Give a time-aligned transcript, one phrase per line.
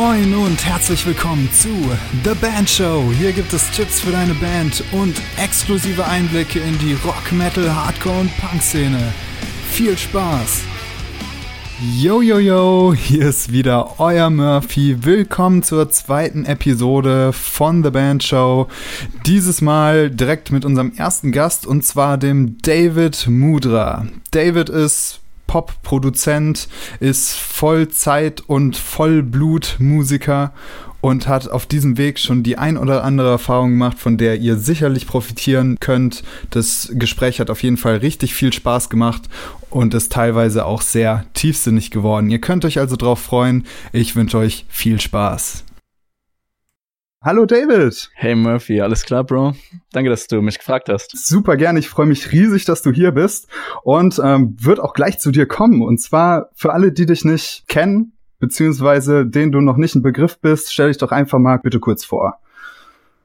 [0.00, 1.68] Moin und herzlich willkommen zu
[2.24, 3.12] The Band Show.
[3.18, 8.20] Hier gibt es Tipps für deine Band und exklusive Einblicke in die Rock, Metal, Hardcore
[8.20, 9.12] und Punk-Szene.
[9.70, 10.62] Viel Spaß!
[11.98, 15.04] Yo, yo, yo, hier ist wieder euer Murphy.
[15.04, 18.68] Willkommen zur zweiten Episode von The Band Show.
[19.26, 24.06] Dieses Mal direkt mit unserem ersten Gast und zwar dem David Mudra.
[24.30, 25.19] David ist
[25.50, 26.68] Pop-Produzent,
[27.00, 30.52] ist Vollzeit- und Vollblut-Musiker
[31.00, 34.56] und hat auf diesem Weg schon die ein oder andere Erfahrung gemacht, von der ihr
[34.56, 36.22] sicherlich profitieren könnt.
[36.50, 39.22] Das Gespräch hat auf jeden Fall richtig viel Spaß gemacht
[39.70, 42.30] und ist teilweise auch sehr tiefsinnig geworden.
[42.30, 43.66] Ihr könnt euch also drauf freuen.
[43.92, 45.64] Ich wünsche euch viel Spaß.
[47.22, 48.10] Hallo David.
[48.14, 49.52] Hey Murphy, alles klar, Bro?
[49.92, 51.14] Danke, dass du mich gefragt hast.
[51.14, 53.46] Super gerne, ich freue mich riesig, dass du hier bist
[53.82, 55.82] und ähm, wird auch gleich zu dir kommen.
[55.82, 60.38] Und zwar für alle, die dich nicht kennen, beziehungsweise denen du noch nicht ein Begriff
[60.40, 62.38] bist, stell dich doch einfach mal bitte kurz vor.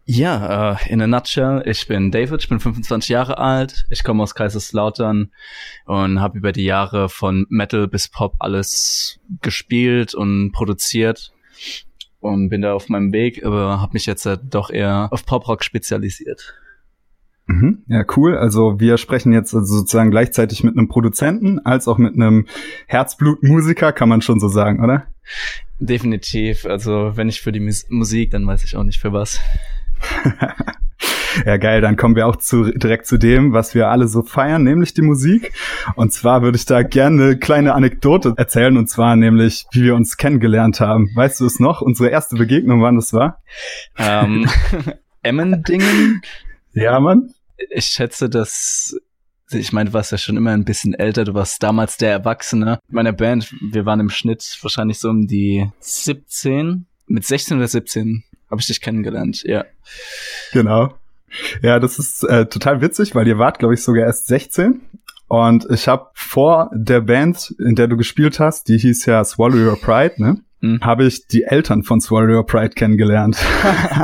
[0.04, 4.24] Ja, uh, in a nutshell, ich bin David, ich bin 25 Jahre alt, ich komme
[4.24, 5.32] aus Kaiserslautern
[5.86, 11.32] und habe über die Jahre von Metal bis Pop alles gespielt und produziert
[12.26, 16.56] und bin da auf meinem Weg, aber habe mich jetzt doch eher auf Pop-Rock spezialisiert.
[17.48, 17.84] Mhm.
[17.88, 18.38] Ja, cool.
[18.38, 22.48] Also wir sprechen jetzt also sozusagen gleichzeitig mit einem Produzenten als auch mit einem
[22.88, 25.06] Herzblutmusiker, kann man schon so sagen, oder?
[25.80, 26.66] Definitiv.
[26.66, 29.40] Also wenn ich für die Mus Musik, dann weiß ich auch nicht für was.
[31.46, 34.64] Ja, geil, dann kommen wir auch zu, direkt zu dem, was wir alle so feiern,
[34.64, 35.54] nämlich die Musik.
[35.96, 39.96] Und zwar würde ich da gerne eine kleine Anekdote erzählen, und zwar nämlich, wie wir
[39.96, 41.10] uns kennengelernt haben.
[41.16, 41.82] Weißt du es noch?
[41.82, 43.42] Unsere erste Begegnung, wann das war?
[43.98, 44.48] Ähm,
[45.24, 46.22] Emmendingen?
[46.74, 47.34] Ja, Mann.
[47.70, 48.96] Ich schätze, dass
[49.52, 52.80] ich meine, du warst ja schon immer ein bisschen älter, du warst damals der Erwachsene
[52.90, 53.54] meiner Band.
[53.62, 58.68] Wir waren im Schnitt wahrscheinlich so um die 17, mit 16 oder 17 habe ich
[58.68, 59.66] dich kennengelernt, ja.
[60.52, 60.94] Genau.
[61.62, 64.82] Ja, das ist äh, total witzig, weil ihr wart, glaube ich, sogar erst 16.
[65.28, 69.58] Und ich habe vor der Band, in der du gespielt hast, die hieß ja Swallow
[69.58, 70.42] Your Pride, ne?
[70.62, 70.82] Mhm.
[70.82, 73.38] Habe ich die Eltern von Swallow Your Pride kennengelernt.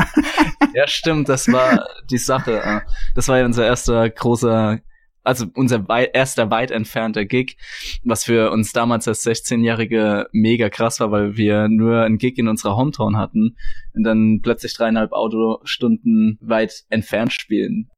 [0.73, 2.81] ja, stimmt, das war die Sache.
[3.15, 4.79] Das war ja unser erster großer
[5.23, 7.57] also unser wei erster weit entfernter Gig,
[8.03, 12.47] was für uns damals als 16-Jährige mega krass war, weil wir nur ein Gig in
[12.47, 13.55] unserer Hometown hatten
[13.93, 17.89] und dann plötzlich dreieinhalb Autostunden weit entfernt spielen.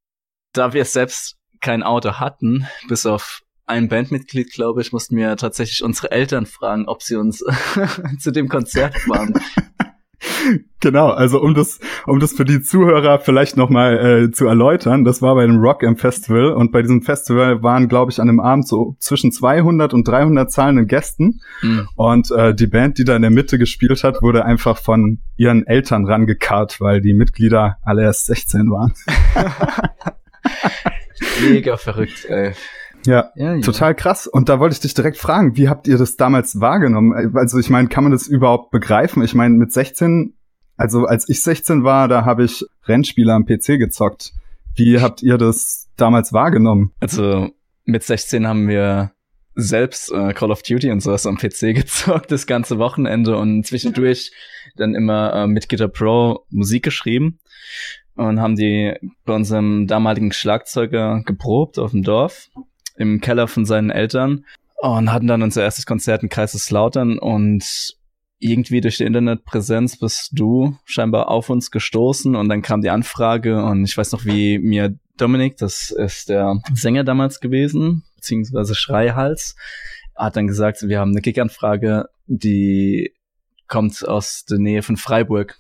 [0.54, 5.84] Da wir selbst kein Auto hatten, bis auf ein Bandmitglied, glaube ich, mussten wir tatsächlich
[5.84, 7.44] unsere Eltern fragen, ob sie uns
[8.20, 9.34] zu dem Konzert fahren.
[10.80, 15.22] Genau, also um das, um das für die Zuhörer vielleicht nochmal äh, zu erläutern, das
[15.22, 18.42] war bei dem Rock im Festival und bei diesem Festival waren, glaube ich, an dem
[18.42, 21.88] Abend so zwischen 200 und 300 zahlenden Gästen mhm.
[21.96, 25.66] und äh, die Band, die da in der Mitte gespielt hat, wurde einfach von ihren
[25.66, 28.94] Eltern rangekarrt, weil die Mitglieder alle erst 16 waren.
[31.42, 32.54] Mega verrückt, ey.
[33.06, 34.28] Ja, ja, ja, total krass.
[34.28, 37.36] Und da wollte ich dich direkt fragen, wie habt ihr das damals wahrgenommen?
[37.36, 39.24] Also ich meine, kann man das überhaupt begreifen?
[39.24, 40.36] Ich meine, mit 16,
[40.78, 44.34] also als ich 16 war, da habe ich Rennspiele am PC gezockt.
[44.76, 46.92] Wie habt ihr das damals wahrgenommen?
[47.00, 47.50] Also
[47.86, 49.12] mit 16 haben wir
[49.56, 54.32] selbst äh, Call of Duty und sowas am PC gezockt das ganze Wochenende und zwischendurch
[54.76, 57.40] dann immer äh, mit Guitar Pro Musik geschrieben
[58.16, 58.94] und haben die
[59.26, 62.50] bei unserem damaligen Schlagzeuger geprobt auf dem Dorf
[62.96, 64.46] im Keller von seinen Eltern
[64.78, 67.96] und hatten dann unser erstes Konzert in Kaiserslautern und
[68.40, 73.64] irgendwie durch die Internetpräsenz bist du scheinbar auf uns gestoßen und dann kam die Anfrage
[73.64, 79.56] und ich weiß noch, wie mir Dominik, das ist der Sänger damals gewesen, beziehungsweise Schreihals,
[80.16, 83.14] hat dann gesagt, wir haben eine Gig-Anfrage, die
[83.68, 85.58] kommt aus der Nähe von Freiburg.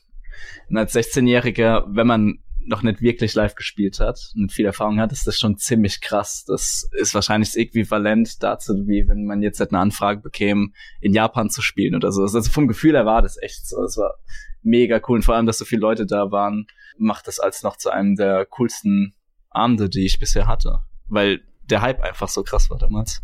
[0.69, 5.11] Und als 16-Jähriger, wenn man noch nicht wirklich live gespielt hat und viel Erfahrung hat,
[5.11, 6.45] ist das schon ziemlich krass.
[6.45, 10.69] Das ist wahrscheinlich das äquivalent dazu, wie wenn man jetzt halt eine Anfrage bekäme,
[11.01, 12.21] in Japan zu spielen oder so.
[12.21, 13.83] Also vom Gefühl her war das echt so.
[13.83, 14.15] Es war
[14.61, 15.17] mega cool.
[15.17, 16.67] Und vor allem, dass so viele Leute da waren,
[16.97, 19.13] macht das als noch zu einem der coolsten
[19.49, 20.79] Abende, die ich bisher hatte.
[21.07, 23.21] Weil der Hype einfach so krass war damals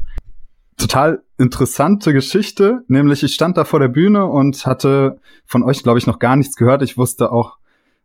[0.79, 5.99] total interessante Geschichte, nämlich ich stand da vor der Bühne und hatte von euch, glaube
[5.99, 6.81] ich, noch gar nichts gehört.
[6.81, 7.58] Ich wusste auch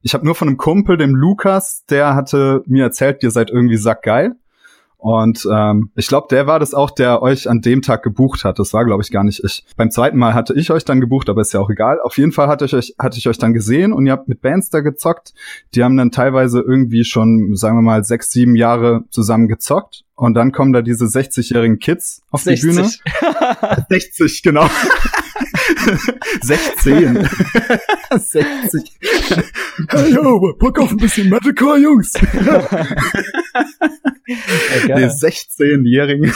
[0.04, 3.78] ich habe nur von einem Kumpel, dem Lukas, der hatte mir erzählt, ihr seid irgendwie
[3.78, 4.36] sackgeil.
[4.98, 8.58] Und ähm, ich glaube, der war das auch, der euch an dem Tag gebucht hat.
[8.58, 9.64] Das war, glaube ich, gar nicht ich.
[9.76, 12.00] Beim zweiten Mal hatte ich euch dann gebucht, aber ist ja auch egal.
[12.02, 14.42] Auf jeden Fall hatte ich euch, hatte ich euch dann gesehen und ihr habt mit
[14.42, 15.32] Bands da gezockt.
[15.74, 20.04] Die haben dann teilweise irgendwie schon, sagen wir mal, sechs, sieben Jahre zusammen gezockt.
[20.16, 22.60] Und dann kommen da diese 60-jährigen Kids auf 60.
[22.60, 23.84] die Bühne.
[23.88, 24.66] 60, genau.
[26.42, 27.28] 16.
[28.10, 28.98] 60.
[29.88, 32.12] Hey, yo, Bock auf ein bisschen Metalcore, Jungs.
[34.86, 36.32] ja, nee, 16-Jährigen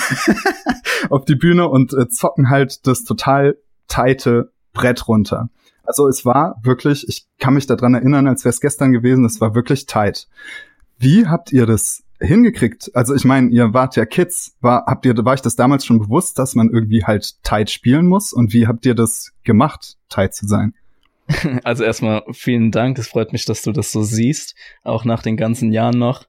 [1.11, 5.51] auf die Bühne und äh, zocken halt das total teite Brett runter.
[5.85, 9.41] Also es war wirklich, ich kann mich daran erinnern, als wäre es gestern gewesen, es
[9.41, 10.29] war wirklich tight.
[10.99, 12.91] Wie habt ihr das hingekriegt?
[12.95, 14.57] Also ich meine, ihr wart ja Kids.
[14.61, 18.07] War, habt ihr, war ich das damals schon bewusst, dass man irgendwie halt tight spielen
[18.07, 18.33] muss?
[18.33, 20.75] Und wie habt ihr das gemacht, tight zu sein?
[21.63, 22.99] Also erstmal vielen Dank.
[22.99, 26.25] Es freut mich, dass du das so siehst, auch nach den ganzen Jahren noch.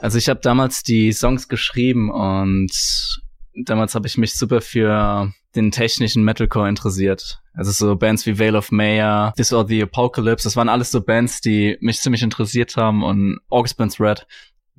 [0.00, 2.72] Also ich habe damals die Songs geschrieben und
[3.54, 7.40] damals habe ich mich super für den technischen Metalcore interessiert.
[7.54, 11.02] Also so Bands wie Veil of Maya, This or the Apocalypse, das waren alles so
[11.02, 14.26] Bands, die mich ziemlich interessiert haben und August Burns Red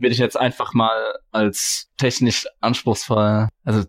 [0.03, 3.83] würde ich jetzt einfach mal als technisch anspruchsvoll, also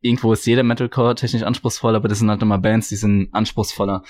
[0.00, 4.02] irgendwo ist jeder Metalcore technisch anspruchsvoll, aber das sind halt immer Bands, die sind anspruchsvoller.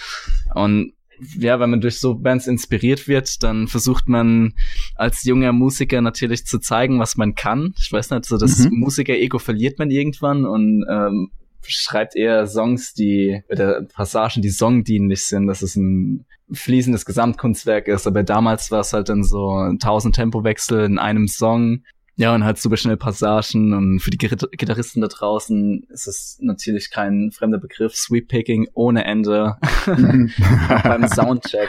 [0.54, 0.94] Und
[1.38, 4.54] ja, wenn man durch so Bands inspiriert wird, dann versucht man
[4.96, 7.75] als junger Musiker natürlich zu zeigen, was man kann.
[7.78, 8.81] Ich weiß nicht, so das mhm.
[8.81, 11.31] Musiker-Ego verliert man irgendwann und ähm,
[11.67, 15.47] schreibt eher Songs, die oder Passagen, die songdienlich sind.
[15.47, 18.06] Das ist ein fließendes Gesamtkunstwerk ist.
[18.06, 21.82] Aber damals war es halt dann so tausend Tempowechsel in einem Song.
[22.17, 23.73] Ja, und halt super schnell Passagen.
[23.73, 27.94] Und für die Gitarristen da draußen ist es natürlich kein fremder Begriff.
[27.94, 29.56] Sweep-Picking ohne Ende.
[29.87, 31.69] beim Soundcheck.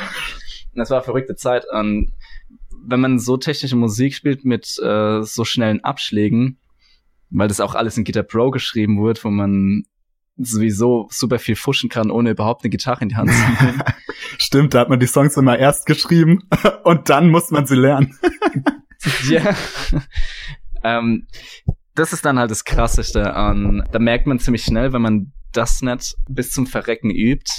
[0.73, 1.65] Und das war eine verrückte Zeit.
[1.71, 2.11] Und
[2.85, 6.59] wenn man so technische Musik spielt mit äh, so schnellen Abschlägen,
[7.33, 9.83] weil das auch alles in Guitar Pro geschrieben wird, wo man
[10.37, 13.83] sowieso super viel fuschen kann, ohne überhaupt eine Gitarre in die Hand zu nehmen.
[14.37, 16.47] Stimmt, da hat man die Songs immer erst geschrieben
[16.83, 18.17] und dann muss man sie lernen.
[19.29, 19.55] ja.
[20.83, 21.27] ähm,
[21.95, 23.87] das ist dann halt das Krasseste an.
[23.91, 27.51] Da merkt man ziemlich schnell, wenn man das nicht bis zum Verrecken übt,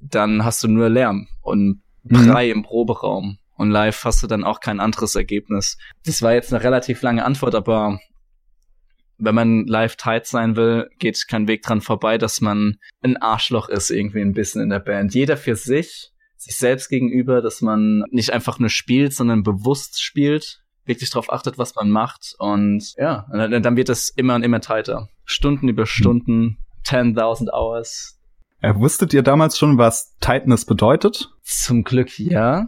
[0.00, 2.52] dann hast du nur Lärm und Brei mhm.
[2.52, 3.38] im Proberaum.
[3.56, 5.78] Und live hast du dann auch kein anderes Ergebnis.
[6.04, 7.98] Das war jetzt eine relativ lange Antwort, aber
[9.18, 13.68] wenn man live tight sein will, geht kein Weg dran vorbei, dass man ein Arschloch
[13.68, 15.14] ist irgendwie ein bisschen in der Band.
[15.14, 20.62] Jeder für sich, sich selbst gegenüber, dass man nicht einfach nur spielt, sondern bewusst spielt,
[20.84, 25.08] wirklich darauf achtet, was man macht und ja, dann wird es immer und immer tighter.
[25.24, 28.18] Stunden über Stunden, 10.000 Hours.
[28.62, 31.28] Ja, wusstet ihr damals schon, was Tightness bedeutet?
[31.42, 32.66] Zum Glück ja.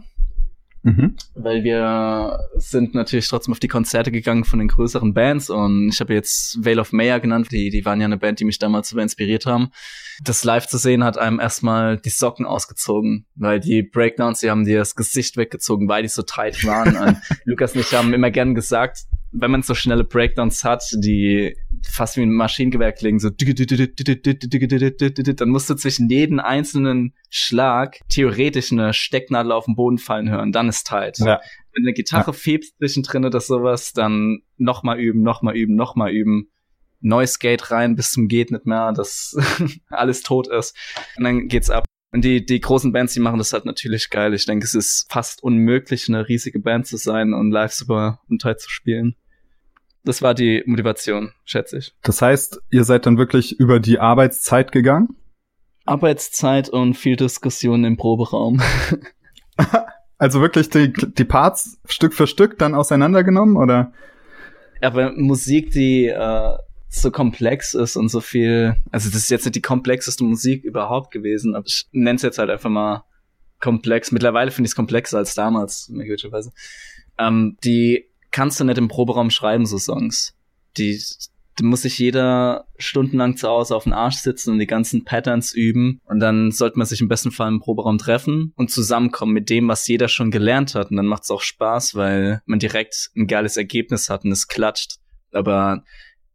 [0.83, 1.15] Mhm.
[1.35, 5.99] Weil wir sind natürlich trotzdem auf die Konzerte gegangen von den größeren Bands und ich
[5.99, 8.89] habe jetzt Veil of Maya genannt, die, die waren ja eine Band, die mich damals
[8.89, 9.69] super inspiriert haben.
[10.23, 14.65] Das live zu sehen hat einem erstmal die Socken ausgezogen, weil die Breakdowns, die haben
[14.65, 17.21] dir das Gesicht weggezogen, weil die so tight waren.
[17.45, 22.17] Lukas und ich haben immer gern gesagt, wenn man so schnelle Breakdowns hat, die fast
[22.17, 29.51] wie ein Maschinengewehr klingen, so dann musst du zwischen jedem einzelnen Schlag theoretisch eine Stecknadel
[29.51, 31.19] auf den Boden fallen hören, dann ist tight.
[31.19, 31.39] Ja.
[31.73, 32.33] Wenn eine Gitarre ja.
[32.33, 36.49] febst zwischendrin oder sowas, dann nochmal üben, nochmal üben, nochmal üben.
[36.99, 39.35] Neues Gate rein bis zum geht nicht mehr, dass
[39.89, 40.75] alles tot ist.
[41.17, 41.85] Und dann geht's ab.
[42.11, 44.33] Und die, die großen Bands, die machen das halt natürlich geil.
[44.33, 48.59] Ich denke, es ist fast unmöglich, eine riesige Band zu sein und live super untight
[48.59, 49.15] zu spielen.
[50.03, 51.93] Das war die Motivation, schätze ich.
[52.01, 55.09] Das heißt, ihr seid dann wirklich über die Arbeitszeit gegangen?
[55.85, 58.61] Arbeitszeit und viel Diskussion im Proberaum.
[60.17, 63.93] also wirklich die, die Parts Stück für Stück dann auseinandergenommen, oder?
[64.81, 66.57] Aber Musik, die äh,
[66.89, 71.11] so komplex ist und so viel, also das ist jetzt nicht die komplexeste Musik überhaupt
[71.11, 73.03] gewesen, aber ich nenne es jetzt halt einfach mal
[73.59, 74.11] komplex.
[74.11, 76.51] Mittlerweile finde ich es komplexer als damals, möglicherweise.
[77.17, 80.33] Ähm, die kannst du nicht im Proberaum schreiben, so Songs.
[80.77, 80.99] Die,
[81.59, 85.53] die muss sich jeder stundenlang zu Hause auf den Arsch sitzen und die ganzen Patterns
[85.53, 86.01] üben.
[86.05, 89.67] Und dann sollte man sich im besten Fall im Proberaum treffen und zusammenkommen mit dem,
[89.67, 90.91] was jeder schon gelernt hat.
[90.91, 94.47] Und dann macht es auch Spaß, weil man direkt ein geiles Ergebnis hat und es
[94.47, 94.97] klatscht.
[95.33, 95.83] Aber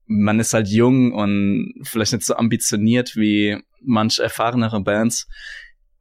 [0.06, 5.26] man ist halt jung und vielleicht nicht so ambitioniert wie manch erfahrenere Bands.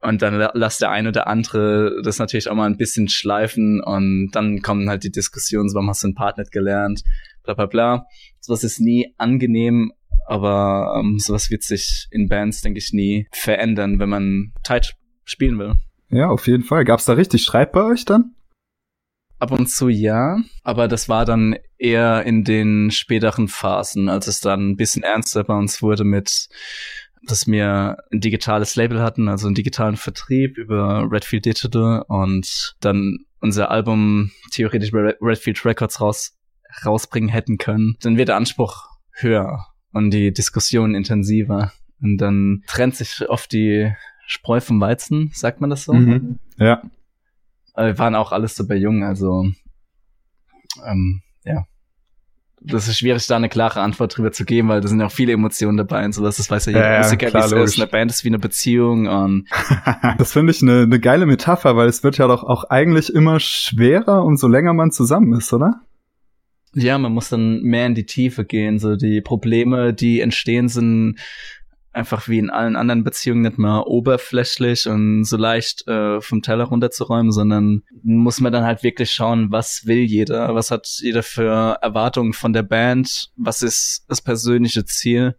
[0.06, 4.30] Und dann lässt der eine oder andere das natürlich auch mal ein bisschen schleifen und
[4.34, 7.02] dann kommen halt die Diskussionen, warum hast du einen Part nicht gelernt,
[7.44, 8.06] bla bla bla.
[8.40, 9.92] Sowas ist nie angenehm,
[10.28, 14.94] aber ähm, sowas wird sich in Bands, denke ich, nie verändern, wenn man tight
[15.24, 15.74] spielen will.
[16.10, 16.86] Ja, auf jeden Fall.
[16.86, 18.36] Gab's da richtig Streit bei euch dann?
[19.40, 24.40] Ab und zu ja, aber das war dann eher in den späteren Phasen, als es
[24.40, 26.48] dann ein bisschen ernster bei uns wurde mit
[27.28, 33.20] dass wir ein digitales Label hatten, also einen digitalen Vertrieb über Redfield Digital und dann
[33.40, 36.38] unser Album theoretisch bei Redfield Records raus,
[36.86, 41.72] rausbringen hätten können, dann wird der Anspruch höher und die Diskussion intensiver.
[42.02, 43.94] Und dann trennt sich oft die
[44.28, 45.94] Spreu vom Weizen, sagt man das so?
[45.94, 46.40] Mhm.
[46.58, 46.82] Ja.
[47.74, 49.52] Aber wir waren auch alles super jung, also
[50.86, 51.66] ähm, ja.
[52.68, 55.34] Das ist schwierig, da eine klare Antwort drüber zu geben, weil da sind auch viele
[55.34, 56.38] Emotionen dabei und sowas.
[56.38, 57.80] Das weiß ja jeder Ja, ja, Musiker, klar, wie es ist.
[57.80, 59.48] Eine Band ist wie eine Beziehung und
[60.18, 63.40] das finde ich eine ne geile Metapher, weil es wird ja doch auch eigentlich immer
[63.40, 65.82] schwerer, umso länger man zusammen ist, oder?
[66.76, 68.80] ja, man muss dann mehr in die Tiefe gehen.
[68.80, 71.18] So die Probleme, die entstehen, sind
[71.96, 76.66] einfach wie in allen anderen Beziehungen nicht mal oberflächlich und so leicht äh, vom Teller
[76.66, 81.80] runterzuräumen, sondern muss man dann halt wirklich schauen, was will jeder, was hat jeder für
[81.82, 85.36] Erwartungen von der Band, was ist das persönliche Ziel.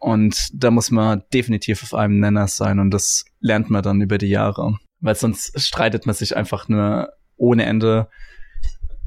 [0.00, 4.18] Und da muss man definitiv auf einem Nenner sein und das lernt man dann über
[4.18, 4.78] die Jahre.
[5.00, 8.08] Weil sonst streitet man sich einfach nur ohne Ende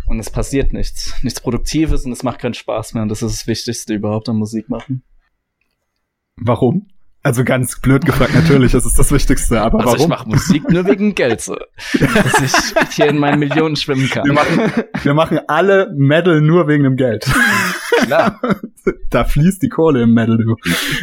[0.08, 1.14] und es passiert nichts.
[1.24, 4.38] Nichts Produktives und es macht keinen Spaß mehr und das ist das Wichtigste überhaupt am
[4.38, 5.04] Musik machen.
[6.38, 6.88] Warum?
[7.24, 10.10] Also ganz blöd gefragt, natürlich, das ist das Wichtigste, aber Also ich warum?
[10.10, 11.58] mache Musik nur wegen Geld, so.
[12.00, 14.24] dass ich hier in meinen Millionen schwimmen kann.
[14.26, 14.72] Wir machen,
[15.04, 17.26] wir machen alle Metal nur wegen dem Geld.
[18.04, 18.40] Klar,
[19.10, 20.56] da fließt die Kohle im Metal, du.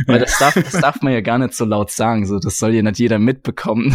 [0.06, 2.72] weil das darf, das darf man ja gar nicht so laut sagen, so das soll
[2.72, 3.94] ja nicht jeder mitbekommen.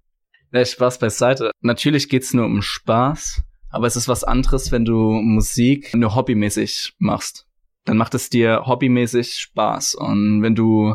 [0.52, 1.52] ja, Spaß beiseite.
[1.60, 6.94] Natürlich geht's nur um Spaß, aber es ist was anderes, wenn du Musik nur hobbymäßig
[6.98, 7.46] machst.
[7.84, 10.94] Dann macht es dir hobbymäßig Spaß und wenn du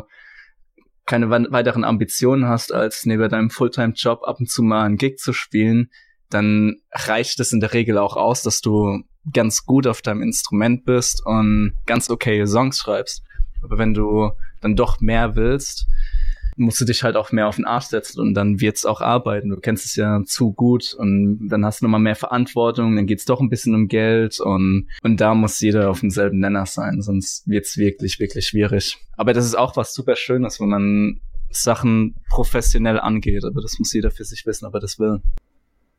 [1.06, 5.18] keine we- weiteren Ambitionen hast, als neben deinem Fulltime-Job ab und zu mal einen Gig
[5.18, 5.90] zu spielen,
[6.30, 10.84] dann reicht es in der Regel auch aus, dass du ganz gut auf deinem Instrument
[10.84, 13.22] bist und ganz okay Songs schreibst.
[13.62, 15.86] Aber wenn du dann doch mehr willst,
[16.56, 19.48] musst du dich halt auch mehr auf den Arsch setzen und dann wird's auch arbeiten.
[19.48, 23.24] Du kennst es ja zu gut und dann hast du nochmal mehr Verantwortung, dann geht's
[23.24, 27.48] doch ein bisschen um Geld und, und da muss jeder auf demselben Nenner sein, sonst
[27.48, 28.98] wird's wirklich, wirklich schwierig.
[29.16, 31.20] Aber das ist auch was super Schönes, wenn man
[31.50, 35.20] Sachen professionell angeht, aber das muss jeder für sich wissen, ob er das will.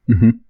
[0.08, 0.42] Mhm.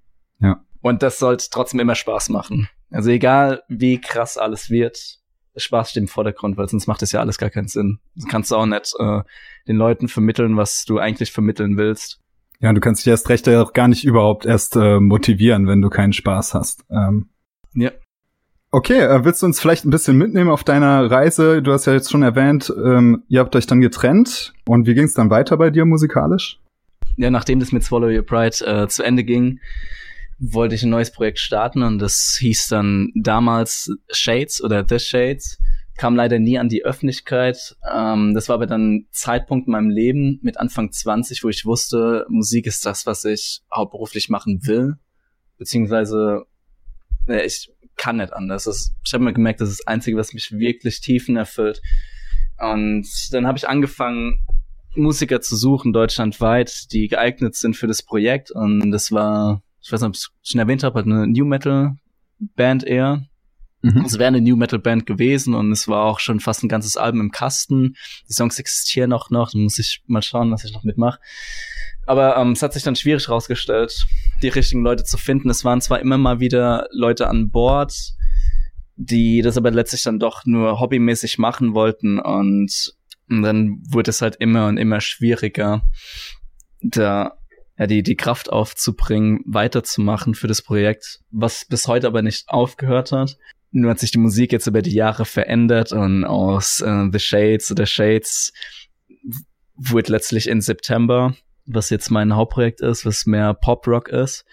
[0.86, 2.70] Und das sollte trotzdem immer Spaß machen.
[2.92, 5.18] Also egal, wie krass alles wird,
[5.56, 8.00] Spaß steht im Vordergrund, weil sonst macht das ja alles gar keinen Sinn.
[8.16, 9.22] Du kannst auch nicht äh,
[9.68, 12.20] den Leuten vermitteln, was du eigentlich vermitteln willst.
[12.60, 15.90] Ja, du kannst dich erst recht auch gar nicht überhaupt erst äh, motivieren, wenn du
[15.90, 16.86] keinen Spaß hast.
[16.90, 17.30] Ähm,
[17.74, 17.92] Ja.
[18.72, 21.62] Okay, äh, willst du uns vielleicht ein bisschen mitnehmen auf deiner Reise?
[21.62, 24.54] Du hast ja jetzt schon erwähnt, ähm, ihr habt euch dann getrennt.
[24.68, 26.60] Und wie ging es dann weiter bei dir musikalisch?
[27.16, 29.60] Ja, nachdem das mit Swallow Your Pride äh, zu Ende ging,
[30.38, 35.60] wollte ich ein neues Projekt starten und das hieß dann damals Shades oder The Shades.
[35.98, 37.77] Kam leider nie an die Öffentlichkeit.
[37.89, 42.25] Ähm, das war aber dann Zeitpunkt in meinem Leben mit Anfang 20, wo ich wusste,
[42.27, 44.96] Musik ist das, was ich hauptberuflich machen will.
[45.58, 46.44] Beziehungsweise
[47.27, 48.65] äh, ich kann nicht anders.
[48.65, 51.82] Das, ich habe mir gemerkt, das ist das Einzige, was mich wirklich tiefen erfüllt.
[52.58, 54.46] Und dann habe ich angefangen,
[54.96, 58.51] Musiker zu suchen, deutschlandweit, die geeignet sind für das Projekt.
[58.51, 61.46] Und das war, ich weiß nicht, ob ich es schon erwähnt habe, halt eine New
[61.46, 61.96] Metal
[62.39, 63.24] Band eher.
[63.84, 64.04] Mhm.
[64.04, 66.98] Es wäre eine New Metal Band gewesen und es war auch schon fast ein ganzes
[66.98, 67.96] Album im Kasten.
[68.27, 71.20] Die Songs existieren auch noch, da muss ich mal schauen, was ich noch mitmache.
[72.08, 74.08] Aber ähm, es hat sich dann schwierig rausgestellt,
[74.42, 75.51] die richtigen Leute zu finden.
[75.51, 77.94] Es waren zwar immer mal wieder Leute an Bord,
[78.96, 82.96] die das aber letztlich dann doch nur hobbymäßig machen wollten und,
[83.30, 85.84] und dann wurde es halt immer und immer schwieriger,
[86.82, 87.38] da
[87.77, 93.12] ja, die, die Kraft aufzubringen, weiterzumachen für das Projekt, was bis heute aber nicht aufgehört
[93.12, 93.38] hat.
[93.72, 97.72] Nur hat sich die Musik jetzt über die Jahre verändert und aus äh, The Shades
[97.72, 98.53] oder Shades
[99.75, 104.46] wurde letztlich in September, was jetzt mein Hauptprojekt ist, was mehr Pop-Rock ist.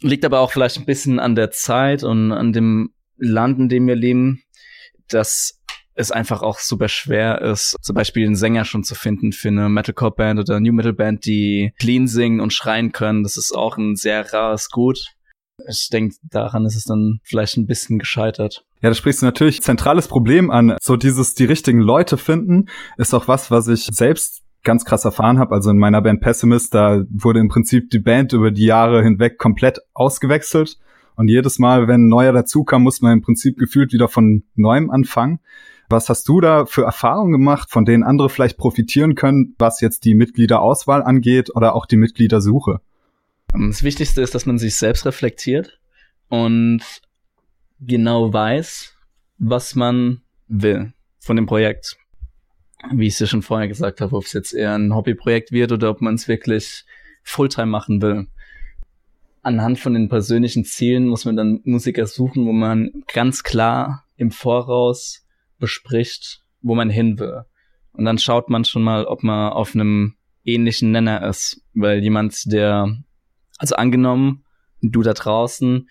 [0.00, 3.86] Liegt aber auch vielleicht ein bisschen an der Zeit und an dem Land, in dem
[3.88, 4.42] wir leben,
[5.08, 5.55] dass
[5.96, 9.68] es einfach auch super schwer ist, zum Beispiel einen Sänger schon zu finden für eine
[9.68, 13.22] Metalcore-Band oder New Metal-Band, die clean singen und schreien können.
[13.22, 15.14] Das ist auch ein sehr rares Gut.
[15.68, 18.64] Ich denke, daran ist es dann vielleicht ein bisschen gescheitert.
[18.82, 20.76] Ja, da sprichst du natürlich zentrales Problem an.
[20.82, 22.66] So dieses die richtigen Leute finden
[22.98, 25.54] ist auch was, was ich selbst ganz krass erfahren habe.
[25.54, 29.38] Also in meiner Band Pessimist, da wurde im Prinzip die Band über die Jahre hinweg
[29.38, 30.76] komplett ausgewechselt.
[31.14, 34.90] Und jedes Mal, wenn ein neuer dazukam, muss man im Prinzip gefühlt wieder von neuem
[34.90, 35.40] anfangen.
[35.88, 40.04] Was hast du da für Erfahrungen gemacht, von denen andere vielleicht profitieren können, was jetzt
[40.04, 42.80] die Mitgliederauswahl angeht oder auch die Mitgliedersuche?
[43.54, 45.78] Ähm, Das Wichtigste ist, dass man sich selbst reflektiert
[46.28, 46.82] und
[47.80, 48.96] genau weiß,
[49.38, 51.96] was man will von dem Projekt.
[52.92, 55.72] Wie ich es ja schon vorher gesagt habe, ob es jetzt eher ein Hobbyprojekt wird
[55.72, 56.84] oder ob man es wirklich
[57.22, 58.28] Fulltime machen will.
[59.42, 64.30] Anhand von den persönlichen Zielen muss man dann Musiker suchen, wo man ganz klar im
[64.30, 65.25] Voraus
[65.58, 67.42] bespricht, wo man hin will.
[67.92, 71.62] Und dann schaut man schon mal, ob man auf einem ähnlichen Nenner ist.
[71.74, 72.94] Weil jemand, der,
[73.58, 74.44] also angenommen,
[74.82, 75.88] du da draußen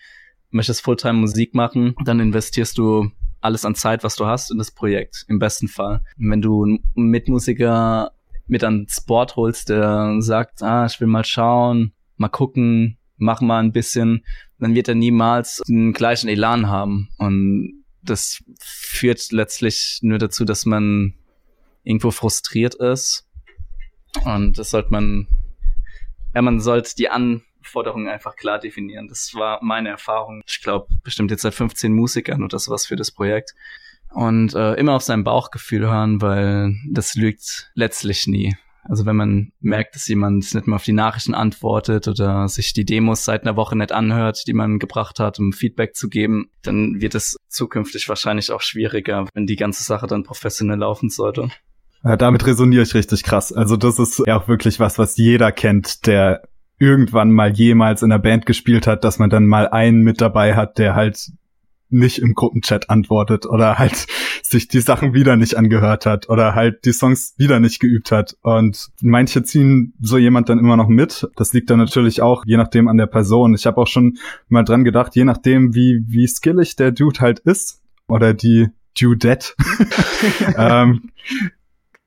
[0.50, 4.70] möchtest Fulltime Musik machen, dann investierst du alles an Zeit, was du hast, in das
[4.70, 6.02] Projekt, im besten Fall.
[6.16, 8.12] wenn du einen Mitmusiker
[8.46, 13.60] mit ans Board holst, der sagt, ah, ich will mal schauen, mal gucken, mach mal
[13.62, 14.24] ein bisschen,
[14.58, 17.08] dann wird er niemals den gleichen Elan haben.
[17.18, 21.14] Und das führt letztlich nur dazu, dass man
[21.84, 23.26] irgendwo frustriert ist.
[24.24, 25.26] Und das sollte man,
[26.34, 29.08] ja, man sollte die Anforderungen einfach klar definieren.
[29.08, 30.42] Das war meine Erfahrung.
[30.46, 33.54] Ich glaube, bestimmt jetzt seit 15 Musikern und das was für das Projekt.
[34.10, 38.56] Und äh, immer auf sein Bauchgefühl hören, weil das lügt letztlich nie.
[38.88, 42.84] Also wenn man merkt, dass jemand nicht mehr auf die Nachrichten antwortet oder sich die
[42.84, 47.00] Demos seit einer Woche nicht anhört, die man gebracht hat, um Feedback zu geben, dann
[47.00, 51.48] wird es zukünftig wahrscheinlich auch schwieriger, wenn die ganze Sache dann professionell laufen sollte.
[52.04, 53.52] Ja, damit resoniere ich richtig krass.
[53.52, 56.42] Also das ist ja auch wirklich was, was jeder kennt, der
[56.78, 60.54] irgendwann mal jemals in einer Band gespielt hat, dass man dann mal einen mit dabei
[60.54, 61.30] hat, der halt
[61.88, 64.06] nicht im Gruppenchat antwortet oder halt
[64.42, 68.36] sich die Sachen wieder nicht angehört hat oder halt die Songs wieder nicht geübt hat.
[68.42, 71.28] Und manche ziehen so jemand dann immer noch mit.
[71.36, 73.54] Das liegt dann natürlich auch je nachdem an der Person.
[73.54, 77.40] Ich habe auch schon mal dran gedacht, je nachdem, wie, wie skillig der Dude halt
[77.40, 79.52] ist oder die Dudette,
[80.56, 81.10] ähm,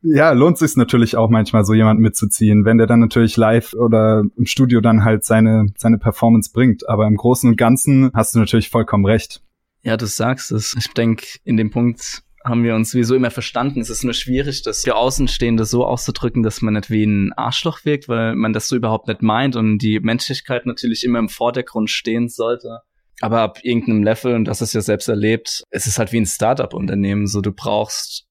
[0.02, 4.24] ja, lohnt sich natürlich auch manchmal so jemand mitzuziehen, wenn der dann natürlich live oder
[4.38, 6.88] im Studio dann halt seine, seine Performance bringt.
[6.88, 9.42] Aber im Großen und Ganzen hast du natürlich vollkommen recht.
[9.82, 10.76] Ja, du sagst es.
[10.78, 13.82] Ich denke, in dem Punkt haben wir uns sowieso immer verstanden.
[13.82, 17.86] Es ist nur schwierig, das für Außenstehende so auszudrücken, dass man nicht wie ein Arschloch
[17.86, 21.90] wirkt, weil man das so überhaupt nicht meint und die Menschlichkeit natürlich immer im Vordergrund
[21.90, 22.80] stehen sollte.
[23.22, 26.26] Aber ab irgendeinem Level, und das ist ja selbst erlebt, es ist halt wie ein
[26.26, 27.28] Startup-Unternehmen.
[27.28, 28.28] So, du brauchst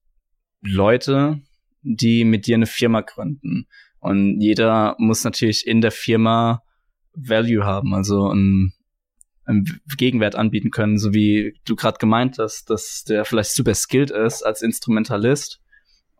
[0.61, 1.41] Leute,
[1.83, 3.67] die mit dir eine Firma gründen.
[3.99, 6.63] Und jeder muss natürlich in der Firma
[7.13, 8.73] Value haben, also ein
[9.97, 14.43] Gegenwert anbieten können, so wie du gerade gemeint hast, dass der vielleicht super skilled ist
[14.43, 15.59] als Instrumentalist.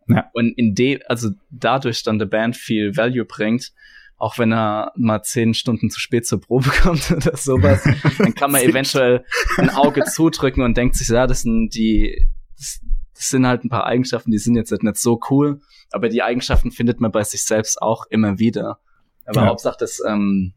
[0.08, 0.30] Ja.
[0.34, 3.72] Und in dem, also dadurch dann der Band viel Value bringt,
[4.18, 7.84] auch wenn er mal zehn Stunden zu spät zur Probe kommt oder sowas,
[8.18, 9.24] dann kann man eventuell
[9.58, 12.82] ein Auge zudrücken und denkt sich, ja, das sind die, das,
[13.13, 15.62] das sind halt ein paar Eigenschaften, die sind jetzt nicht so cool,
[15.92, 18.80] aber die Eigenschaften findet man bei sich selbst auch immer wieder.
[19.26, 19.48] Aber ja.
[19.48, 20.54] Hauptsache, das ähm,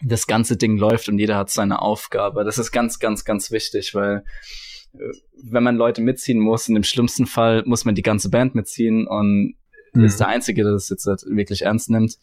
[0.00, 2.44] das ganze Ding läuft und jeder hat seine Aufgabe.
[2.44, 4.24] Das ist ganz, ganz, ganz wichtig, weil
[4.94, 4.98] äh,
[5.42, 9.06] wenn man Leute mitziehen muss, in dem schlimmsten Fall muss man die ganze Band mitziehen
[9.06, 9.54] und
[9.92, 10.04] mhm.
[10.04, 12.18] ist der Einzige, der das jetzt halt wirklich ernst nimmt,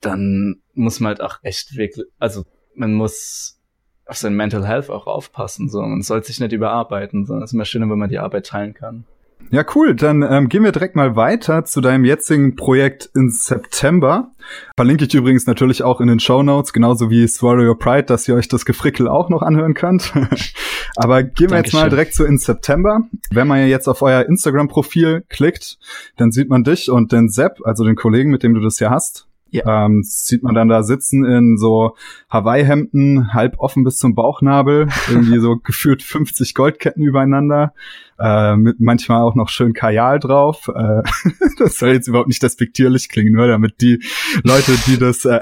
[0.00, 3.60] dann muss man halt auch echt wirklich, also man muss
[4.06, 5.82] auf sein Mental Health auch aufpassen, so.
[5.82, 8.72] Man soll sich nicht überarbeiten, sondern es ist immer schöner, wenn man die Arbeit teilen
[8.72, 9.04] kann.
[9.50, 9.94] Ja, cool.
[9.94, 14.30] Dann ähm, gehen wir direkt mal weiter zu deinem jetzigen Projekt in September.
[14.76, 18.28] Verlinke ich übrigens natürlich auch in den Show Notes, genauso wie Swallow Your Pride, dass
[18.28, 20.12] ihr euch das Gefrickel auch noch anhören könnt.
[20.96, 21.62] Aber gehen wir Dankeschön.
[21.64, 23.00] jetzt mal direkt zu in September.
[23.30, 25.78] Wenn man jetzt auf euer Instagram-Profil klickt,
[26.16, 28.90] dann sieht man dich und den Sepp, also den Kollegen, mit dem du das hier
[28.90, 29.27] hast.
[29.50, 29.86] Ja.
[29.86, 31.96] Ähm, sieht man dann da sitzen in so
[32.30, 37.72] Hawaii-Hemden, halb offen bis zum Bauchnabel, irgendwie so gefühlt 50 Goldketten übereinander,
[38.18, 40.68] äh, mit manchmal auch noch schön Kajal drauf.
[40.74, 41.02] Äh,
[41.58, 44.02] das soll jetzt überhaupt nicht despektierlich klingen, nur damit die
[44.42, 45.40] Leute, die das äh,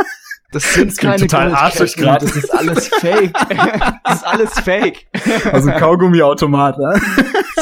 [0.52, 2.26] das sind das keine total arschig gerade.
[2.26, 3.32] Das ist alles fake.
[4.04, 5.06] das ist alles fake.
[5.52, 7.00] Also Kaugummiautomat, ne?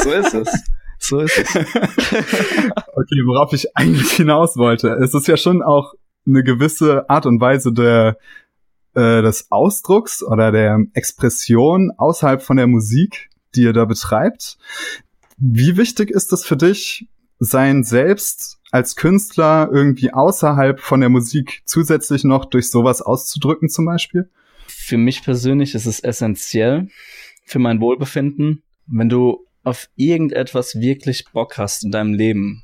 [0.03, 0.76] So ist es.
[1.09, 1.55] So ist es.
[1.55, 4.89] okay, worauf ich eigentlich hinaus wollte.
[4.89, 5.95] Es ist ja schon auch
[6.27, 8.19] eine gewisse Art und Weise der
[8.95, 14.59] äh, des Ausdrucks oder der Expression außerhalb von der Musik, die ihr da betreibt.
[15.37, 17.07] Wie wichtig ist es für dich,
[17.39, 23.85] sein Selbst als Künstler irgendwie außerhalb von der Musik zusätzlich noch durch sowas auszudrücken zum
[23.85, 24.29] Beispiel?
[24.67, 26.89] Für mich persönlich ist es essentiell
[27.45, 28.63] für mein Wohlbefinden.
[28.87, 32.63] Wenn du auf irgendetwas wirklich Bock hast in deinem Leben,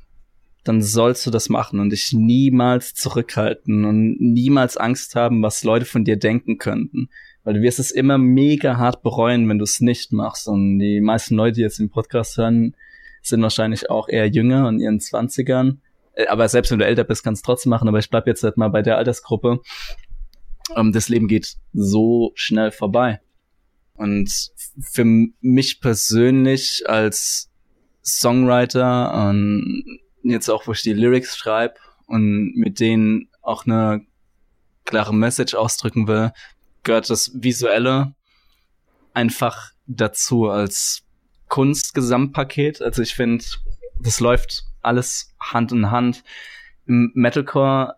[0.63, 5.83] dann sollst du das machen und dich niemals zurückhalten und niemals Angst haben, was Leute
[5.83, 7.09] von dir denken könnten.
[7.43, 10.47] Weil du wirst es immer mega hart bereuen, wenn du es nicht machst.
[10.47, 12.73] Und die meisten Leute, die jetzt den Podcast hören,
[13.21, 15.81] sind wahrscheinlich auch eher jünger in ihren Zwanzigern.
[16.13, 17.89] Äh, aber selbst wenn du älter bist, kannst du trotzdem machen.
[17.89, 19.59] Aber ich bleib jetzt halt mal bei der Altersgruppe.
[20.77, 23.19] Ähm, das Leben geht so schnell vorbei.
[23.95, 24.51] Und
[24.81, 27.49] für mich persönlich als
[28.03, 31.75] Songwriter und jetzt auch, wo ich die Lyrics schreibe
[32.07, 34.05] und mit denen auch eine
[34.85, 36.31] klare Message ausdrücken will,
[36.83, 38.13] gehört das Visuelle
[39.13, 41.03] einfach dazu als
[41.47, 42.81] Kunstgesamtpaket.
[42.81, 43.45] Also ich finde,
[44.01, 46.23] das läuft alles Hand in Hand.
[46.85, 47.95] Im Metalcore,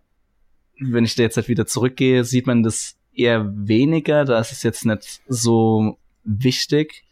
[0.79, 4.25] wenn ich da jetzt halt wieder zurückgehe, sieht man das eher weniger.
[4.25, 7.06] Da ist es jetzt nicht so wichtig.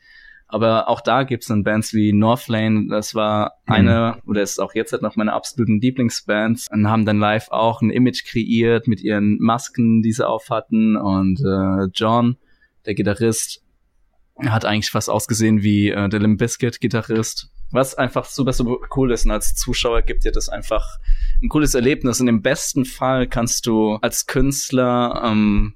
[0.54, 3.74] Aber auch da gibt's dann Bands wie Northlane, das war mhm.
[3.74, 7.82] eine, oder ist auch jetzt halt noch meine absoluten Lieblingsbands, und haben dann live auch
[7.82, 10.96] ein Image kreiert mit ihren Masken, die sie aufhatten.
[10.96, 12.38] Und äh, John,
[12.86, 13.64] der Gitarrist,
[14.38, 17.50] hat eigentlich fast ausgesehen wie äh, der Limp Bizkit Gitarrist.
[17.72, 19.26] Was einfach super, super cool ist.
[19.26, 21.00] Und als Zuschauer gibt dir das einfach
[21.42, 22.22] ein cooles Erlebnis.
[22.22, 25.74] Und im besten Fall kannst du als Künstler ähm,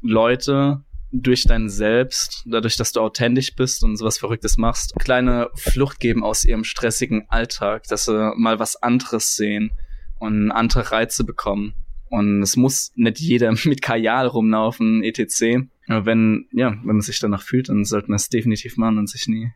[0.00, 6.00] Leute durch dein Selbst, dadurch, dass du authentisch bist und sowas Verrücktes machst, kleine Flucht
[6.00, 9.72] geben aus ihrem stressigen Alltag, dass sie mal was anderes sehen
[10.18, 11.74] und andere Reize bekommen.
[12.08, 15.66] Und es muss nicht jeder mit Kajal rumlaufen, etc.
[15.88, 19.08] Aber wenn, ja, wenn man sich danach fühlt, dann sollte man es definitiv machen und
[19.08, 19.52] sich nie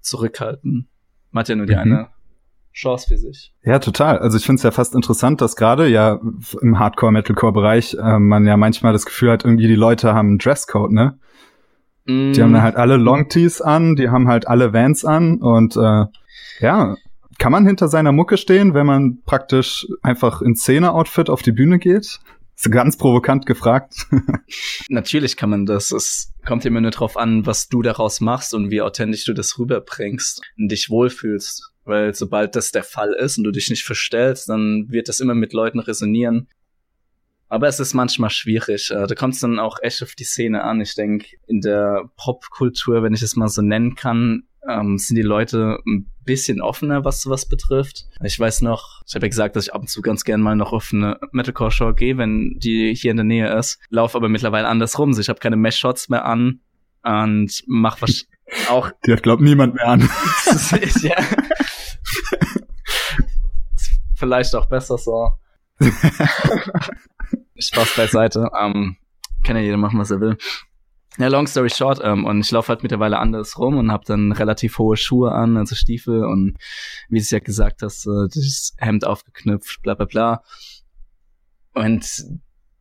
[0.00, 0.88] zurückhalten.
[1.30, 1.80] Man hat ja nur die mhm.
[1.80, 2.08] eine
[2.74, 3.52] Chance für sich.
[3.62, 4.18] Ja, total.
[4.18, 6.20] Also ich finde es ja fast interessant, dass gerade ja
[6.60, 10.90] im Hardcore-Metalcore-Bereich äh, man ja manchmal das Gefühl hat, irgendwie die Leute haben einen Dresscode,
[10.90, 11.18] ne?
[12.04, 12.32] Mm.
[12.32, 16.06] Die haben dann halt alle Longtees an, die haben halt alle Vans an und äh,
[16.60, 16.96] ja,
[17.38, 21.78] kann man hinter seiner Mucke stehen, wenn man praktisch einfach in Szene-Outfit auf die Bühne
[21.78, 22.20] geht?
[22.56, 24.06] Ist ganz provokant gefragt.
[24.88, 25.90] Natürlich kann man das.
[25.90, 29.58] Es kommt immer nur drauf an, was du daraus machst und wie authentisch du das
[29.58, 31.73] rüberbringst und dich wohlfühlst.
[31.84, 35.34] Weil sobald das der Fall ist und du dich nicht verstellst, dann wird das immer
[35.34, 36.48] mit Leuten resonieren.
[37.48, 38.90] Aber es ist manchmal schwierig.
[38.90, 40.80] Äh, da kommt es dann auch echt auf die Szene an.
[40.80, 45.22] Ich denke, in der Popkultur, wenn ich es mal so nennen kann, ähm, sind die
[45.22, 48.06] Leute ein bisschen offener, was sowas betrifft.
[48.22, 50.56] Ich weiß noch, ich habe ja gesagt, dass ich ab und zu ganz gern mal
[50.56, 53.78] noch auf eine Metalcore-Show gehe, wenn die hier in der Nähe ist.
[53.90, 55.18] Lauf aber mittlerweile andersrum.
[55.18, 56.60] Ich habe keine Mesh-Shots mehr an
[57.02, 58.26] und mach was
[58.68, 58.90] auch.
[59.06, 60.00] Die hat, glaubt niemand mehr an.
[61.02, 61.16] ja.
[64.24, 65.32] Vielleicht auch besser so.
[67.58, 68.50] Spaß beiseite.
[68.58, 68.96] Ähm,
[69.44, 70.38] kann ja jeder machen, was er will.
[71.18, 74.32] Ja, long story short, ähm, und ich laufe halt mittlerweile anders rum und habe dann
[74.32, 76.56] relativ hohe Schuhe an, also Stiefel und
[77.08, 80.42] wie du es ja gesagt hast, äh, das Hemd aufgeknüpft, bla bla bla.
[81.74, 82.24] Und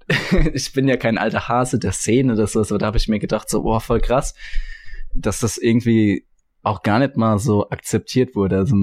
[0.54, 3.50] ich bin ja kein alter Hase der Szene, das so, da habe ich mir gedacht,
[3.50, 4.34] so, boah, voll krass,
[5.14, 6.26] dass das irgendwie
[6.64, 8.58] auch gar nicht mal so akzeptiert wurde.
[8.58, 8.76] Also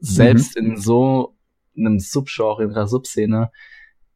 [0.00, 0.70] selbst mhm.
[0.70, 1.35] in so
[1.78, 3.50] einem Subgenre, in einer Subszene,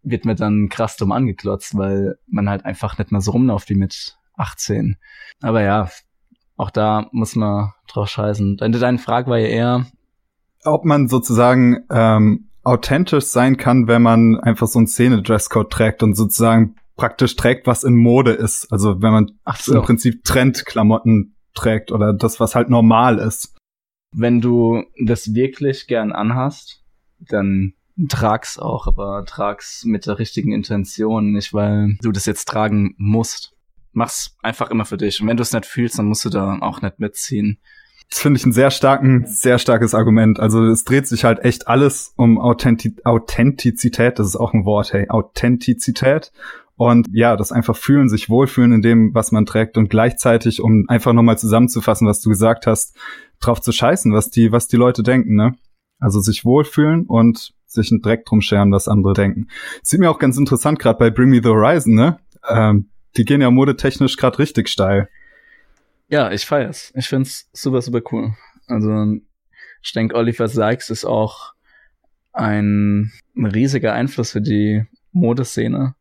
[0.03, 3.75] wird mir dann krass dumm angeklotzt, weil man halt einfach nicht mehr so rumläuft wie
[3.75, 4.97] mit 18.
[5.43, 5.91] Aber ja,
[6.57, 8.57] auch da muss man drauf scheißen.
[8.57, 9.87] Deine Frage war ja eher,
[10.65, 16.15] ob man sozusagen ähm, authentisch sein kann, wenn man einfach so einen Szene-Dresscode trägt und
[16.15, 18.71] sozusagen praktisch trägt, was in Mode ist.
[18.71, 19.77] Also wenn man so.
[19.77, 23.57] im Prinzip Trendklamotten trägt oder das, was halt normal ist.
[24.15, 26.80] Wenn du das wirklich gern anhast,
[27.21, 27.75] dann
[28.09, 33.55] trag's auch, aber trag's mit der richtigen Intention, nicht weil du das jetzt tragen musst
[33.93, 35.21] mach's einfach immer für dich.
[35.21, 37.59] Und wenn du es nicht fühlst, dann musst du da auch nicht mitziehen.
[38.09, 40.41] Das finde ich ein sehr starken, sehr starkes Argument.
[40.41, 44.19] Also es dreht sich halt echt alles um Authentiz Authentizität.
[44.19, 46.33] Das ist auch ein Wort, hey, Authentizität.
[46.75, 50.87] Und ja, das einfach fühlen, sich wohlfühlen in dem, was man trägt und gleichzeitig, um
[50.89, 52.97] einfach nochmal zusammenzufassen, was du gesagt hast,
[53.39, 55.55] drauf zu scheißen, was die, was die Leute denken, ne?
[56.01, 59.49] Also sich wohlfühlen und sich einen Dreck drum scheren, was andere denken.
[59.83, 62.19] Sieht mir auch ganz interessant, gerade bei Bring Me the Horizon, ne?
[62.49, 65.09] Ähm, die gehen ja modetechnisch gerade richtig steil.
[66.09, 66.93] Ja, ich feier's.
[66.97, 68.35] Ich find's super, super cool.
[68.67, 69.17] Also,
[69.83, 71.55] ich denke, Oliver Sykes ist auch
[72.33, 75.95] ein, ein riesiger Einfluss für die Modeszene,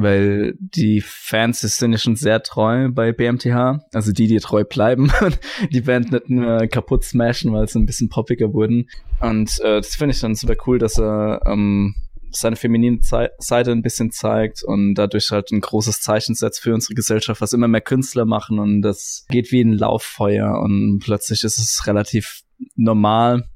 [0.00, 5.10] weil die Fans sind ja schon sehr treu bei BMTH, also die, die treu bleiben
[5.20, 5.40] und
[5.72, 8.88] die Band nicht nur kaputt smashen, weil sie ein bisschen poppiger wurden.
[9.20, 11.96] Und äh, das finde ich dann super cool, dass er ähm,
[12.30, 16.94] seine feminine Seite ein bisschen zeigt und dadurch halt ein großes Zeichen setzt für unsere
[16.94, 21.58] Gesellschaft, was immer mehr Künstler machen und das geht wie ein Lauffeuer und plötzlich ist
[21.58, 22.42] es relativ
[22.76, 23.48] normal,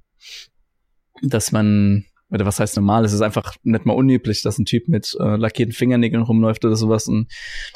[1.22, 3.05] dass man oder was heißt normal?
[3.05, 6.77] Es ist einfach nicht mal unüblich, dass ein Typ mit äh, lackierten Fingernägeln rumläuft oder
[6.77, 7.07] sowas.
[7.07, 7.31] Und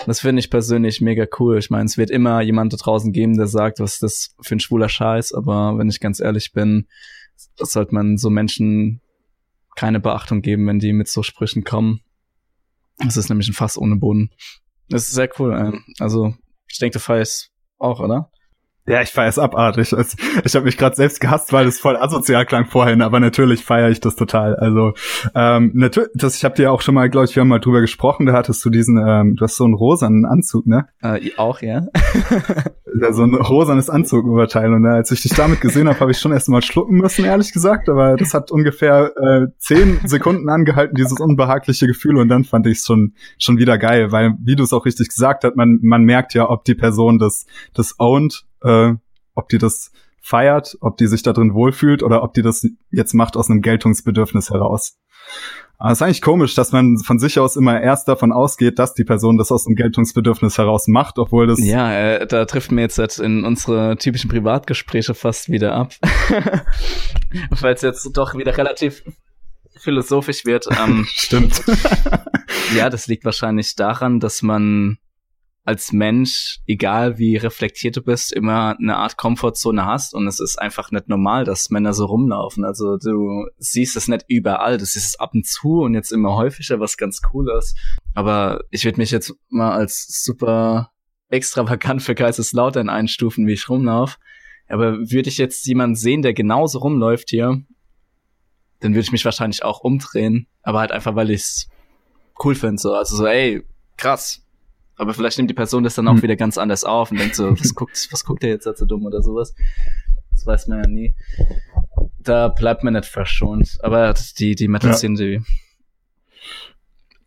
[0.06, 1.58] das finde ich persönlich mega cool.
[1.58, 4.56] Ich meine, es wird immer jemand da draußen geben, der sagt, was ist das für
[4.56, 5.34] ein schwuler Scheiß.
[5.34, 6.86] Aber wenn ich ganz ehrlich bin,
[7.58, 9.02] sollte man so Menschen
[9.76, 12.00] keine Beachtung geben, wenn die mit so Sprüchen kommen.
[12.98, 14.30] Das ist nämlich ein Fass ohne Boden.
[14.88, 15.54] Das ist sehr cool.
[15.54, 16.34] Ähm, also,
[16.66, 18.30] ich denke, du feierst auch, oder?
[18.88, 19.92] Ja, ich feiere es abartig.
[20.44, 23.90] Ich habe mich gerade selbst gehasst, weil es voll asozial klang vorhin, aber natürlich feiere
[23.90, 24.54] ich das total.
[24.54, 24.92] Also
[25.34, 27.80] ähm, natürlich, das, ich habe dir auch schon mal, glaube ich, wir haben mal drüber
[27.80, 30.86] gesprochen, da hattest du diesen, ähm, du hast so einen rosanen Anzug, ne?
[31.02, 31.86] Äh, auch, ja.
[33.00, 34.72] ja so ein rosanes Anzugoberteil.
[34.72, 37.24] Und äh, als ich dich damit gesehen habe, habe ich schon erst mal schlucken müssen,
[37.24, 37.88] ehrlich gesagt.
[37.88, 42.18] Aber das hat ungefähr äh, zehn Sekunden angehalten, dieses unbehagliche Gefühl.
[42.18, 45.08] Und dann fand ich es schon, schon wieder geil, weil, wie du es auch richtig
[45.08, 48.94] gesagt hast, man, man merkt ja, ob die Person das, das ownt äh,
[49.34, 53.14] ob die das feiert, ob die sich da drin wohlfühlt oder ob die das jetzt
[53.14, 54.98] macht aus einem Geltungsbedürfnis heraus.
[55.78, 58.94] Aber es ist eigentlich komisch, dass man von sich aus immer erst davon ausgeht, dass
[58.94, 61.60] die Person das aus einem Geltungsbedürfnis heraus macht, obwohl das.
[61.60, 65.92] Ja, äh, da trifft mir jetzt halt in unsere typischen Privatgespräche fast wieder ab.
[67.60, 69.02] Weil es jetzt doch wieder relativ
[69.78, 70.66] philosophisch wird.
[70.70, 71.62] Ähm, Stimmt.
[72.74, 74.98] ja, das liegt wahrscheinlich daran, dass man
[75.66, 80.60] als Mensch, egal wie reflektiert du bist, immer eine Art Komfortzone hast und es ist
[80.60, 82.64] einfach nicht normal, dass Männer so rumlaufen.
[82.64, 86.36] Also du siehst es nicht überall, du siehst es ab und zu und jetzt immer
[86.36, 87.76] häufiger, was ganz cool ist.
[88.14, 90.92] Aber ich würde mich jetzt mal als super
[91.30, 94.18] extravagant für Kaiserslautern einstufen, wie ich rumlaufe.
[94.68, 97.60] Aber würde ich jetzt jemanden sehen, der genauso rumläuft hier,
[98.78, 100.46] dann würde ich mich wahrscheinlich auch umdrehen.
[100.62, 101.68] Aber halt einfach, weil ich es
[102.44, 102.80] cool finde.
[102.80, 102.94] So.
[102.94, 103.64] Also so, ey,
[103.96, 104.45] krass,
[104.96, 106.22] aber vielleicht nimmt die Person das dann auch hm.
[106.22, 109.04] wieder ganz anders auf und denkt so, was guckt, was guckt der jetzt so dumm
[109.04, 109.54] oder sowas.
[110.30, 111.14] Das weiß man ja nie.
[112.18, 113.78] Da bleibt man nicht verschont.
[113.82, 115.38] Aber die, die Metal-Szene, ja.
[115.38, 115.44] die,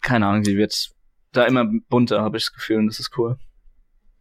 [0.01, 0.91] keine Ahnung, die wird
[1.31, 3.37] da immer bunter, habe ich das Gefühl, und das ist cool.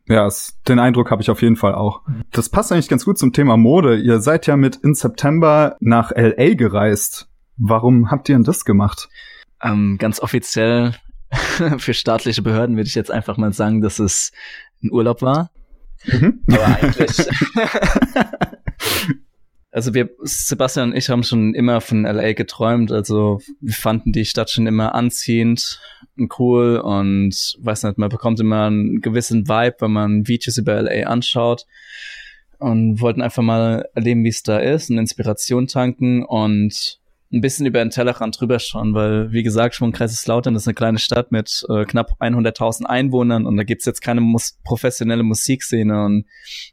[0.06, 0.26] Ja,
[0.66, 2.00] den Eindruck habe ich auf jeden Fall auch.
[2.32, 3.98] Das passt eigentlich ganz gut zum Thema Mode.
[3.98, 7.28] Ihr seid ja mit in September nach LA gereist.
[7.58, 9.10] Warum habt ihr denn das gemacht?
[9.62, 10.94] Ähm, ganz offiziell
[11.78, 14.32] für staatliche Behörden würde ich jetzt einfach mal sagen, dass es
[14.82, 15.50] ein Urlaub war.
[16.04, 16.42] Mhm.
[16.50, 17.10] Aber eigentlich.
[19.70, 22.92] also wir, Sebastian und ich haben schon immer von LA geträumt.
[22.92, 25.80] Also wir fanden die Stadt schon immer anziehend
[26.16, 30.80] und cool und weiß nicht, man bekommt immer einen gewissen Vibe, wenn man Videos über
[30.80, 31.66] LA anschaut
[32.58, 36.97] und wollten einfach mal erleben, wie es da ist und Inspiration tanken und
[37.30, 40.98] ein bisschen über den Tellerrand drüber schauen, weil, wie gesagt, schon Kaiserslautern ist eine kleine
[40.98, 46.24] Stadt mit äh, knapp 100.000 Einwohnern und da gibt's jetzt keine mus professionelle Musikszene und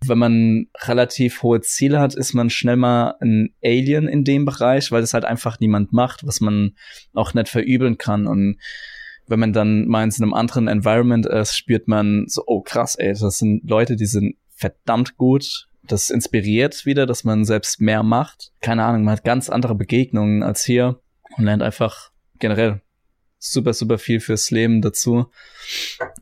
[0.05, 4.91] wenn man relativ hohe Ziele hat, ist man schnell mal ein Alien in dem Bereich,
[4.91, 6.75] weil das halt einfach niemand macht, was man
[7.13, 8.57] auch nicht verübeln kann und
[9.27, 13.13] wenn man dann mal in einem anderen Environment ist, spürt man so, oh krass, ey,
[13.13, 18.51] das sind Leute, die sind verdammt gut, das inspiriert wieder, dass man selbst mehr macht.
[18.61, 20.99] Keine Ahnung, man hat ganz andere Begegnungen als hier
[21.37, 22.81] und lernt einfach generell
[23.37, 25.27] super, super viel fürs Leben dazu.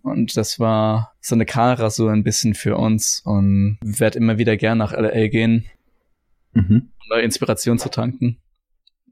[0.02, 4.78] Und das war so eine Kahlrasur ein bisschen für uns und werde immer wieder gern
[4.78, 5.66] nach LA gehen,
[6.54, 6.92] mhm.
[7.00, 8.40] um neue Inspiration zu tanken.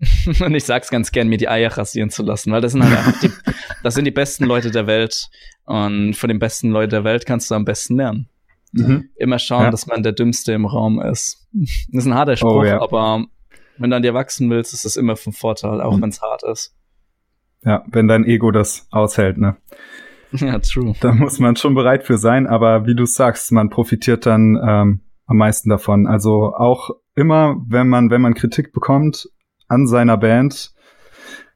[0.41, 2.97] und ich sag's ganz gern, mir die Eier rasieren zu lassen, weil das sind halt
[2.97, 3.31] einfach die,
[3.83, 5.29] das sind die besten Leute der Welt.
[5.65, 8.27] Und von den besten Leuten der Welt kannst du am besten lernen.
[8.71, 9.09] Mhm.
[9.15, 9.71] Immer schauen, ja.
[9.71, 11.47] dass man der Dümmste im Raum ist.
[11.91, 12.81] Das ist ein harter Spruch, oh, ja.
[12.81, 13.25] aber
[13.77, 16.03] wenn du an dir wachsen willst, ist das immer von Vorteil, auch mhm.
[16.03, 16.75] wenn es hart ist.
[17.63, 19.57] Ja, wenn dein Ego das aushält, ne?
[20.31, 20.93] Ja, true.
[21.01, 25.01] Da muss man schon bereit für sein, aber wie du sagst, man profitiert dann ähm,
[25.25, 26.07] am meisten davon.
[26.07, 29.29] Also auch immer, wenn man, wenn man Kritik bekommt
[29.67, 30.71] an seiner Band,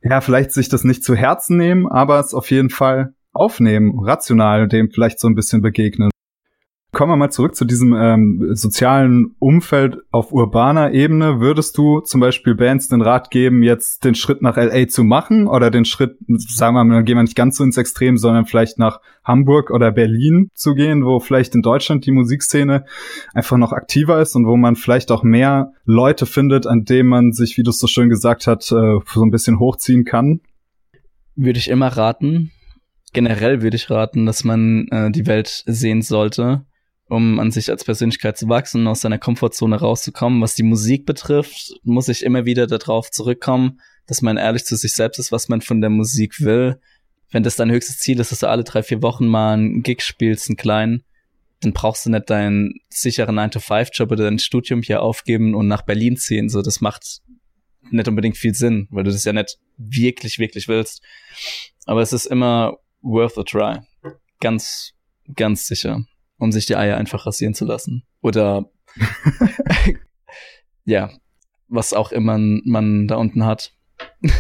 [0.01, 4.67] ja, vielleicht sich das nicht zu Herzen nehmen, aber es auf jeden Fall aufnehmen, rational
[4.67, 6.09] dem vielleicht so ein bisschen begegnen.
[6.95, 11.41] Kommen wir mal zurück zu diesem ähm, sozialen Umfeld auf urbaner Ebene.
[11.41, 15.45] Würdest du zum Beispiel Bands den Rat geben, jetzt den Schritt nach LA zu machen
[15.45, 18.79] oder den Schritt, sagen wir mal, gehen wir nicht ganz so ins Extrem, sondern vielleicht
[18.79, 22.85] nach Hamburg oder Berlin zu gehen, wo vielleicht in Deutschland die Musikszene
[23.33, 27.33] einfach noch aktiver ist und wo man vielleicht auch mehr Leute findet, an denen man
[27.33, 30.39] sich, wie du es so schön gesagt hast, äh, so ein bisschen hochziehen kann?
[31.35, 32.51] Würde ich immer raten.
[33.11, 36.63] Generell würde ich raten, dass man äh, die Welt sehen sollte
[37.07, 40.41] um an sich als Persönlichkeit zu wachsen und aus seiner Komfortzone rauszukommen.
[40.41, 44.93] Was die Musik betrifft, muss ich immer wieder darauf zurückkommen, dass man ehrlich zu sich
[44.93, 46.79] selbst ist, was man von der Musik will.
[47.31, 50.01] Wenn das dein höchstes Ziel ist, dass du alle drei, vier Wochen mal einen Gig
[50.01, 51.03] spielst, einen kleinen,
[51.61, 56.17] dann brauchst du nicht deinen sicheren 9-to-5-Job oder dein Studium hier aufgeben und nach Berlin
[56.17, 56.49] ziehen.
[56.49, 57.21] So, das macht
[57.91, 61.03] nicht unbedingt viel Sinn, weil du das ja nicht wirklich, wirklich willst.
[61.85, 63.79] Aber es ist immer worth a try.
[64.39, 64.93] Ganz,
[65.35, 66.05] ganz sicher
[66.37, 68.03] um sich die Eier einfach rasieren zu lassen.
[68.21, 68.69] Oder
[70.85, 71.11] ja,
[71.67, 73.73] was auch immer man da unten hat.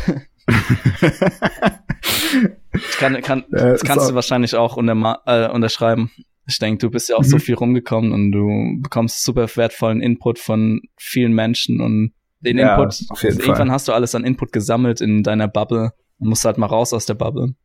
[2.97, 6.11] kann, kann, das kannst du wahrscheinlich auch unter, äh, unterschreiben.
[6.47, 7.27] Ich denke, du bist ja auch mhm.
[7.27, 12.75] so viel rumgekommen und du bekommst super wertvollen Input von vielen Menschen und den ja,
[12.75, 13.71] Input, also irgendwann Fall.
[13.71, 17.07] hast du alles an Input gesammelt in deiner Bubble und musst halt mal raus aus
[17.07, 17.55] der Bubble.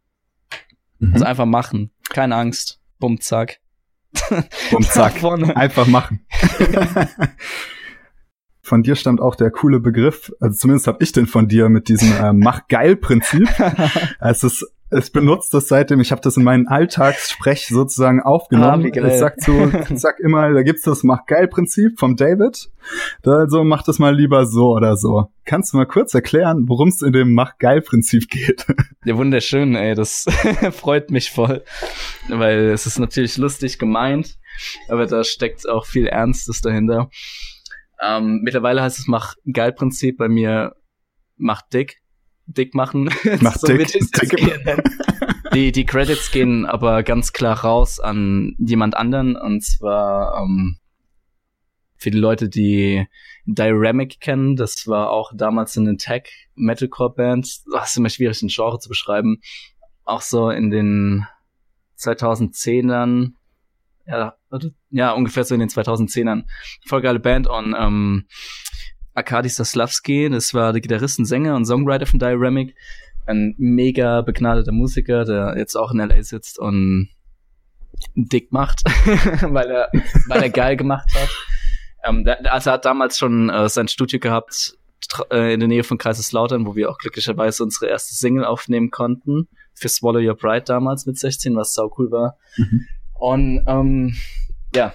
[0.99, 1.13] Mhm.
[1.13, 1.91] Also einfach machen.
[2.09, 2.81] Keine Angst.
[2.99, 3.61] Bumm, zack.
[4.71, 5.23] Bumm, zack.
[5.55, 6.27] einfach machen.
[8.63, 11.89] von dir stammt auch der coole Begriff, also zumindest habe ich den von dir mit
[11.89, 13.49] diesem äh, Mach-Geil-Prinzip.
[14.21, 18.91] es ist ich benutze das seitdem, ich habe das in meinen Alltagssprech sozusagen aufgenommen.
[18.93, 22.71] Ah, ich sag so, sag immer, da gibt's das Mach-Geil-Prinzip vom David.
[23.23, 25.27] Da also mach das mal lieber so oder so.
[25.45, 28.67] Kannst du mal kurz erklären, worum es in dem Mach-Geil-Prinzip geht?
[29.07, 30.27] Ja, wunderschön, ey, das
[30.73, 31.65] freut mich voll,
[32.29, 34.37] weil es ist natürlich lustig gemeint,
[34.89, 37.09] aber da steckt auch viel Ernstes dahinter.
[38.03, 40.75] Ähm, mittlerweile heißt es Mach-Geil-Prinzip bei mir
[41.39, 42.00] Mach dick
[42.55, 43.11] dick machen.
[43.41, 43.89] Mach so dick.
[43.89, 44.83] dick.
[45.55, 50.77] Die, die Credits gehen aber ganz klar raus an jemand anderen und zwar ähm,
[52.01, 53.07] für die Leute, die
[53.45, 57.61] Dyramic kennen, das war auch damals eine Tech Metalcore Band.
[57.73, 59.41] Das ist immer schwierig, ein Genre zu beschreiben.
[60.05, 61.27] Auch so in den
[61.99, 63.33] 2010ern,
[64.07, 64.35] ja,
[64.91, 66.45] ja, ungefähr so in den 2010ern.
[66.87, 68.27] Voll geile Band und ähm,
[69.15, 72.75] Arkadi Saslavski, das war der Gitarrist, und Sänger und Songwriter von Dyramic.
[73.27, 77.09] Ein mega begnadeter Musiker, der jetzt auch in LA sitzt und
[78.15, 78.83] dick macht,
[79.43, 79.91] weil er,
[80.29, 81.29] weil er geil gemacht hat.
[82.05, 84.79] Ähm, also er hat damals schon äh, sein Studio gehabt
[85.31, 89.49] äh, in der Nähe von Kaiserslautern, wo wir auch glücklicherweise unsere erste Single aufnehmen konnten.
[89.75, 92.37] Für Swallow Your Pride damals mit 16, was sau cool war.
[92.57, 92.87] Mhm.
[93.15, 94.17] Und ähm,
[94.75, 94.95] ja,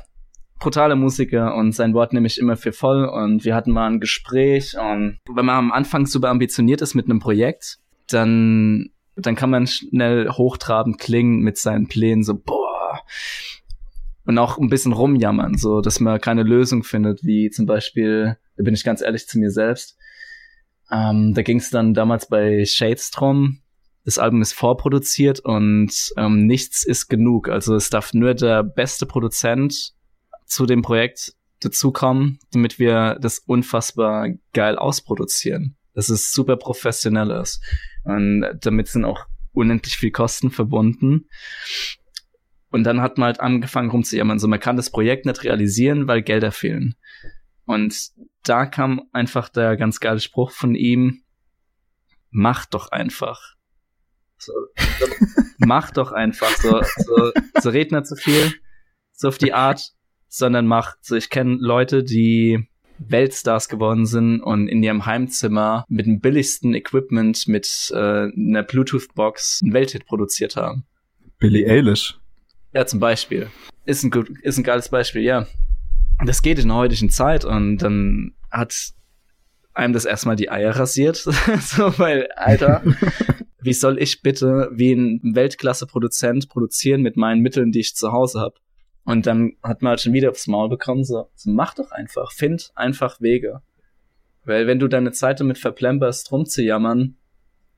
[0.59, 3.99] brutaler Musiker und sein Wort nehme ich immer für voll und wir hatten mal ein
[3.99, 9.49] Gespräch und wenn man am Anfang super ambitioniert ist mit einem Projekt, dann, dann kann
[9.49, 13.01] man schnell hochtrabend klingen mit seinen Plänen, so, boah,
[14.25, 18.63] und auch ein bisschen rumjammern, so, dass man keine Lösung findet, wie zum Beispiel, da
[18.63, 19.97] bin ich ganz ehrlich zu mir selbst,
[20.91, 23.61] ähm, da ging es dann damals bei Shades drum,
[24.05, 27.49] das Album ist vorproduziert und ähm, nichts ist genug.
[27.49, 29.94] Also es darf nur der beste Produzent
[30.45, 35.77] zu dem Projekt dazukommen, damit wir das unfassbar geil ausproduzieren.
[35.93, 37.63] Das ist super professionell ist.
[38.03, 41.29] Und damit sind auch unendlich viel Kosten verbunden.
[42.69, 44.37] Und dann hat man halt angefangen rumzujammern.
[44.37, 46.95] So, man kann das Projekt nicht realisieren, weil Gelder fehlen.
[47.65, 48.09] Und
[48.43, 51.23] da kam einfach der ganz geile Spruch von ihm,
[52.29, 53.55] mach doch einfach.
[54.37, 54.51] So,
[54.99, 55.05] so
[55.57, 56.49] mach doch einfach.
[56.57, 57.31] So, so,
[57.61, 58.53] so red nicht zu viel.
[59.13, 59.93] So auf die Art,
[60.35, 62.67] sondern macht, so ich kenne Leute, die
[62.97, 69.61] Weltstars geworden sind und in ihrem Heimzimmer mit dem billigsten Equipment, mit äh, einer Bluetooth-Box
[69.63, 70.85] einen Welthit produziert haben.
[71.39, 72.17] Billie Eilish.
[72.73, 73.47] Ja, zum Beispiel.
[73.85, 75.47] Ist ein, gut, ist ein geiles Beispiel, ja.
[76.25, 78.93] Das geht in der heutigen Zeit und dann hat
[79.73, 81.17] einem das erstmal die Eier rasiert.
[81.61, 82.83] so, weil, Alter,
[83.61, 88.39] wie soll ich bitte wie ein Weltklasse-Produzent produzieren mit meinen Mitteln, die ich zu Hause
[88.39, 88.55] habe?
[89.05, 92.31] Und dann hat man halt schon wieder aufs Maul bekommen, so, so mach doch einfach,
[92.31, 93.61] find einfach Wege.
[94.43, 97.15] Weil wenn du deine Zeit damit verplemperst, rumzujammern,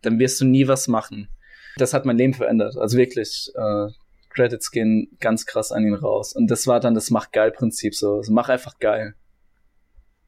[0.01, 1.29] dann wirst du nie was machen.
[1.77, 2.77] Das hat mein Leben verändert.
[2.77, 3.87] Also wirklich, äh,
[4.29, 6.33] Credits gehen ganz krass an ihn raus.
[6.33, 8.15] Und das war dann das Mach-Geil-Prinzip so.
[8.15, 9.15] Also mach einfach geil.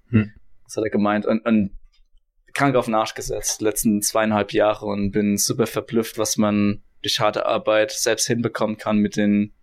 [0.10, 0.34] Hm.
[0.66, 1.26] Das hat er gemeint.
[1.26, 1.72] Und, und
[2.54, 7.20] krank auf den Arsch gesetzt, letzten zweieinhalb Jahre und bin super verblüfft, was man durch
[7.20, 9.54] harte Arbeit selbst hinbekommen kann mit den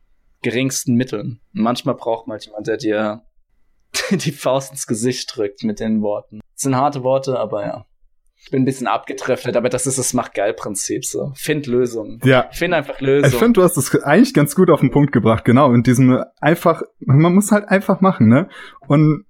[0.43, 1.41] geringsten Mitteln.
[1.55, 3.23] Und manchmal braucht man jemand, der dir
[4.11, 6.41] die Faust ins Gesicht drückt mit den Worten.
[6.55, 7.87] Das sind harte Worte, aber ja.
[8.39, 11.33] Ich bin ein bisschen abgetreffelt, aber das ist das Macht-Geil-Prinzip so.
[11.35, 12.21] Find Lösungen.
[12.23, 12.49] Ja.
[12.53, 13.33] Find einfach Lösungen.
[13.33, 15.73] Ich finde, du hast es eigentlich ganz gut auf den Punkt gebracht, genau.
[15.73, 18.49] In diesem einfach, man muss halt einfach machen, ne?
[18.87, 19.25] Und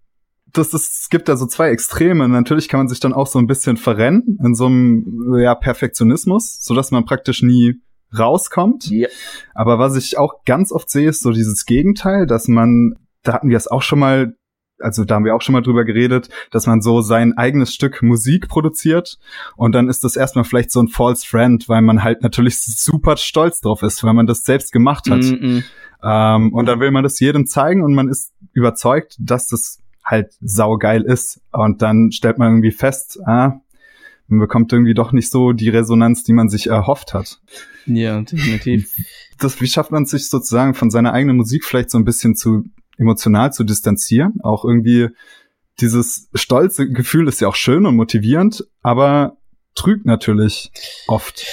[0.52, 2.28] das ist, es gibt da so zwei Extreme.
[2.28, 6.62] Natürlich kann man sich dann auch so ein bisschen verrennen in so einem ja, Perfektionismus,
[6.62, 7.80] so dass man praktisch nie
[8.18, 8.90] rauskommt.
[8.90, 9.08] Ja.
[9.54, 13.48] Aber was ich auch ganz oft sehe, ist so dieses Gegenteil, dass man, da hatten
[13.48, 14.34] wir es auch schon mal,
[14.78, 18.02] also da haben wir auch schon mal drüber geredet, dass man so sein eigenes Stück
[18.02, 19.18] Musik produziert
[19.56, 23.16] und dann ist das erstmal vielleicht so ein False Friend, weil man halt natürlich super
[23.16, 25.20] stolz drauf ist, weil man das selbst gemacht hat.
[25.20, 25.64] Mm -mm.
[26.02, 30.34] Ähm, und dann will man das jedem zeigen und man ist überzeugt, dass das halt
[30.40, 31.40] saugeil ist.
[31.52, 33.60] Und dann stellt man irgendwie fest, ah,
[34.28, 37.40] man bekommt irgendwie doch nicht so die Resonanz, die man sich erhofft hat.
[37.86, 38.94] Ja, definitiv.
[39.38, 42.64] Das, wie schafft man sich sozusagen von seiner eigenen Musik vielleicht so ein bisschen zu
[42.96, 44.40] emotional zu distanzieren?
[44.40, 45.08] Auch irgendwie
[45.78, 49.36] dieses stolze Gefühl ist ja auch schön und motivierend, aber
[49.74, 50.72] trügt natürlich
[51.06, 51.44] oft.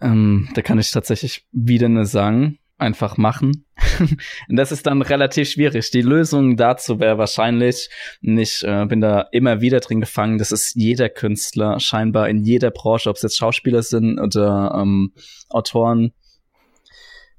[0.00, 3.66] Ähm, da kann ich tatsächlich wieder nur sagen, einfach machen.
[4.00, 4.18] und
[4.56, 5.90] das ist dann relativ schwierig.
[5.90, 10.74] Die Lösung dazu wäre wahrscheinlich, ich äh, bin da immer wieder drin gefangen, das ist
[10.76, 15.12] jeder Künstler scheinbar in jeder Branche, ob es jetzt Schauspieler sind oder ähm,
[15.50, 16.12] Autoren.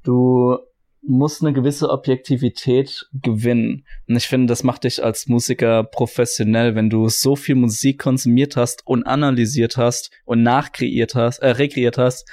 [0.04, 0.58] Du
[1.02, 3.86] musst eine gewisse Objektivität gewinnen.
[4.08, 8.58] Und ich finde, das macht dich als Musiker professionell, wenn du so viel Musik konsumiert
[8.58, 12.30] hast und analysiert hast und nachkreiert hast, äh, rekreiert hast,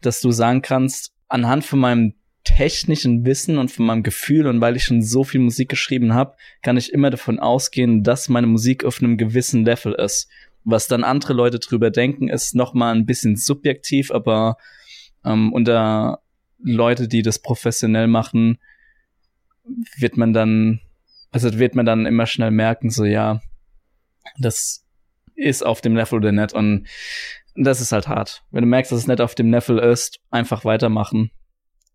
[0.00, 2.14] dass du sagen kannst, anhand von meinem
[2.44, 6.36] technischen Wissen und von meinem Gefühl und weil ich schon so viel Musik geschrieben habe,
[6.62, 10.28] kann ich immer davon ausgehen, dass meine Musik auf einem gewissen Level ist.
[10.64, 14.56] Was dann andere Leute drüber denken, ist noch mal ein bisschen subjektiv, aber
[15.24, 16.20] ähm, unter
[16.58, 18.58] Leute, die das professionell machen,
[19.98, 20.80] wird man dann,
[21.30, 23.40] also wird man dann immer schnell merken, so ja,
[24.38, 24.86] das
[25.34, 26.86] ist auf dem Level oder nicht und
[27.54, 28.44] das ist halt hart.
[28.50, 31.30] Wenn du merkst, dass es nicht auf dem Level ist, einfach weitermachen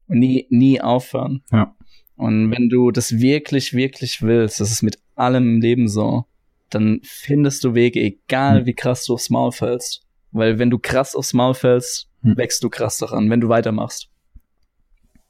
[0.07, 1.41] und nie, nie aufhören.
[1.51, 1.75] Ja.
[2.15, 6.25] Und wenn du das wirklich, wirklich willst, das ist mit allem im Leben so,
[6.69, 8.65] dann findest du Wege, egal hm.
[8.65, 10.01] wie krass du aufs Maul fällst.
[10.31, 12.37] Weil wenn du krass aufs Maul fällst, hm.
[12.37, 14.09] wächst du krass daran, wenn du weitermachst.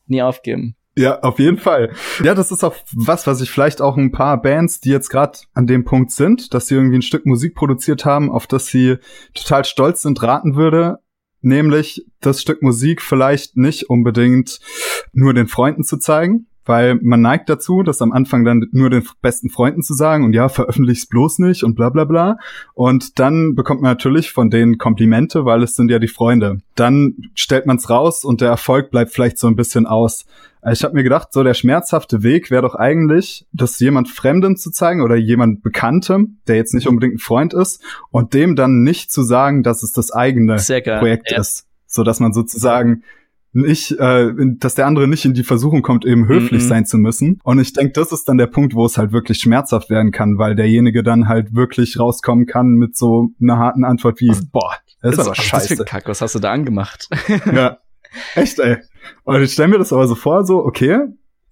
[0.08, 0.76] Nie aufgeben.
[0.98, 1.94] Ja, auf jeden Fall.
[2.24, 5.40] Ja, das ist auch was, was ich vielleicht auch ein paar Bands, die jetzt gerade
[5.54, 8.98] an dem Punkt sind, dass sie irgendwie ein Stück Musik produziert haben, auf das sie
[9.34, 11.00] total stolz sind, raten würde
[11.46, 14.60] nämlich das Stück Musik vielleicht nicht unbedingt
[15.14, 19.08] nur den Freunden zu zeigen, weil man neigt dazu, das am Anfang dann nur den
[19.22, 22.38] besten Freunden zu sagen und ja, veröffentlich's bloß nicht und bla bla bla.
[22.74, 26.62] Und dann bekommt man natürlich von denen Komplimente, weil es sind ja die Freunde.
[26.74, 30.26] Dann stellt man's raus und der Erfolg bleibt vielleicht so ein bisschen aus.
[30.72, 34.72] Ich habe mir gedacht, so der schmerzhafte Weg wäre doch eigentlich, das jemand Fremdem zu
[34.72, 39.12] zeigen oder jemand Bekanntem, der jetzt nicht unbedingt ein Freund ist, und dem dann nicht
[39.12, 41.40] zu sagen, dass es das eigene Projekt ja.
[41.40, 41.68] ist.
[41.86, 43.04] So dass man sozusagen
[43.56, 46.68] nicht, äh, dass der andere nicht in die Versuchung kommt, eben höflich mm -mm.
[46.68, 47.40] sein zu müssen.
[47.44, 50.38] Und ich denke, das ist dann der Punkt, wo es halt wirklich schmerzhaft werden kann,
[50.38, 55.14] weil derjenige dann halt wirklich rauskommen kann mit so einer harten Antwort wie, boah, das
[55.14, 55.76] ist aber scheiße.
[55.78, 57.08] Das Kack, was hast du da angemacht?
[57.54, 57.78] ja,
[58.36, 58.78] echt, ey.
[59.24, 61.08] Und ich stelle mir das aber so vor, so, okay,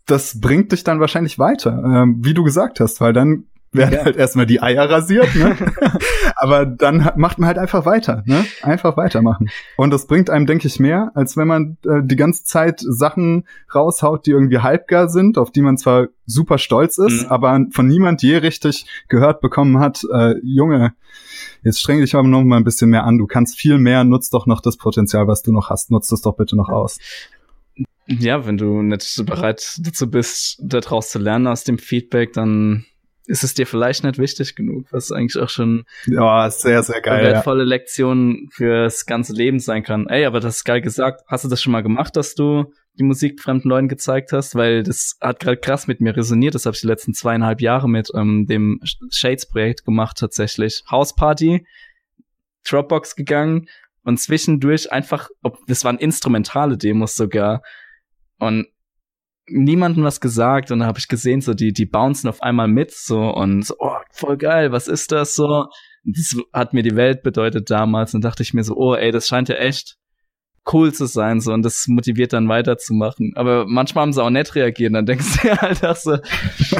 [0.05, 4.05] das bringt dich dann wahrscheinlich weiter, ähm, wie du gesagt hast, weil dann werden ja.
[4.05, 5.55] halt erstmal die Eier rasiert, ne?
[6.35, 8.45] aber dann macht man halt einfach weiter, ne?
[8.61, 9.49] Einfach weitermachen.
[9.77, 13.47] Und das bringt einem, denke ich, mehr, als wenn man äh, die ganze Zeit Sachen
[13.73, 17.29] raushaut, die irgendwie halbgar sind, auf die man zwar super stolz ist, mhm.
[17.29, 20.93] aber von niemand je richtig gehört bekommen hat, äh, Junge,
[21.63, 24.29] jetzt streng dich aber noch mal ein bisschen mehr an, du kannst viel mehr, nutz
[24.29, 26.99] doch noch das Potenzial, was du noch hast, nutz das doch bitte noch aus.
[28.07, 32.85] Ja, wenn du nicht bereit dazu bist, daraus zu lernen aus dem Feedback, dann
[33.25, 37.19] ist es dir vielleicht nicht wichtig genug, was eigentlich auch schon ja, sehr, sehr geil,
[37.19, 37.69] eine wertvolle ja.
[37.69, 40.07] Lektion fürs ganze Leben sein kann.
[40.07, 41.23] Ey, aber das ist geil gesagt.
[41.27, 44.55] Hast du das schon mal gemacht, dass du die Musik fremden Leuten gezeigt hast?
[44.55, 46.55] Weil das hat gerade krass mit mir resoniert.
[46.55, 50.83] Das habe ich die letzten zweieinhalb Jahre mit ähm, dem Shades-Projekt gemacht tatsächlich.
[50.91, 51.65] Hausparty,
[52.67, 53.67] Dropbox gegangen
[54.03, 57.61] und zwischendurch einfach, ob das waren instrumentale Demos sogar,
[58.39, 58.67] und
[59.47, 62.91] niemanden was gesagt und da habe ich gesehen, so die, die bouncen auf einmal mit
[62.91, 65.65] so und so, oh, voll geil, was ist das so?
[66.05, 69.27] Das hat mir die Welt bedeutet damals und dachte ich mir so, oh ey, das
[69.27, 69.95] scheint ja echt
[70.71, 73.33] cool zu sein so und das motiviert dann weiterzumachen.
[73.35, 76.17] Aber manchmal haben sie auch nicht reagiert, dann denkst du ja halt auch so,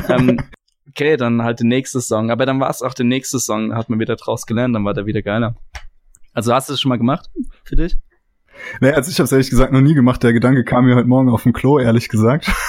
[0.09, 0.39] ähm,
[0.87, 2.31] okay, dann halt der nächste Song.
[2.31, 4.93] Aber dann war es auch der nächste Song, hat man wieder draus gelernt, dann war
[4.93, 5.55] der wieder geiler.
[6.33, 7.29] Also hast du das schon mal gemacht
[7.63, 7.97] für dich?
[8.81, 10.23] Nee, also ich habe ehrlich gesagt noch nie gemacht.
[10.23, 12.51] Der Gedanke kam mir heute Morgen auf dem Klo, ehrlich gesagt.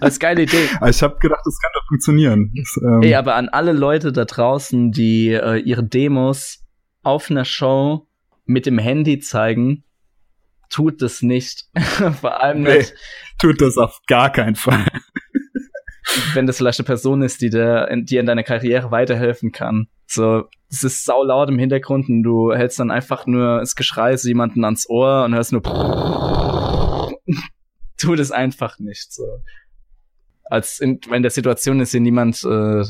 [0.00, 0.68] Das ist geile Idee.
[0.88, 2.52] Ich habe gedacht, das kann doch funktionieren.
[2.54, 6.64] Das, ähm Ey, aber an alle Leute da draußen, die äh, ihre Demos
[7.02, 8.06] auf einer Show
[8.44, 9.82] mit dem Handy zeigen,
[10.70, 11.64] tut das nicht.
[12.20, 12.94] Vor allem nee, nicht.
[13.40, 14.86] Tut das auf gar keinen Fall.
[16.34, 19.88] Wenn das vielleicht eine Person ist, die dir, die in deiner Karriere weiterhelfen kann.
[20.06, 24.16] So, es ist sau laut im Hintergrund und du hältst dann einfach nur das Geschrei
[24.16, 25.62] so jemanden ans Ohr und hörst nur
[27.98, 29.42] tu das einfach nicht so.
[30.44, 32.84] Als in, wenn der Situation ist, die niemand äh,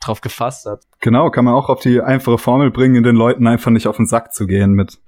[0.00, 0.84] drauf gefasst hat.
[1.00, 4.06] Genau, kann man auch auf die einfache Formel bringen, den Leuten einfach nicht auf den
[4.06, 4.98] Sack zu gehen mit.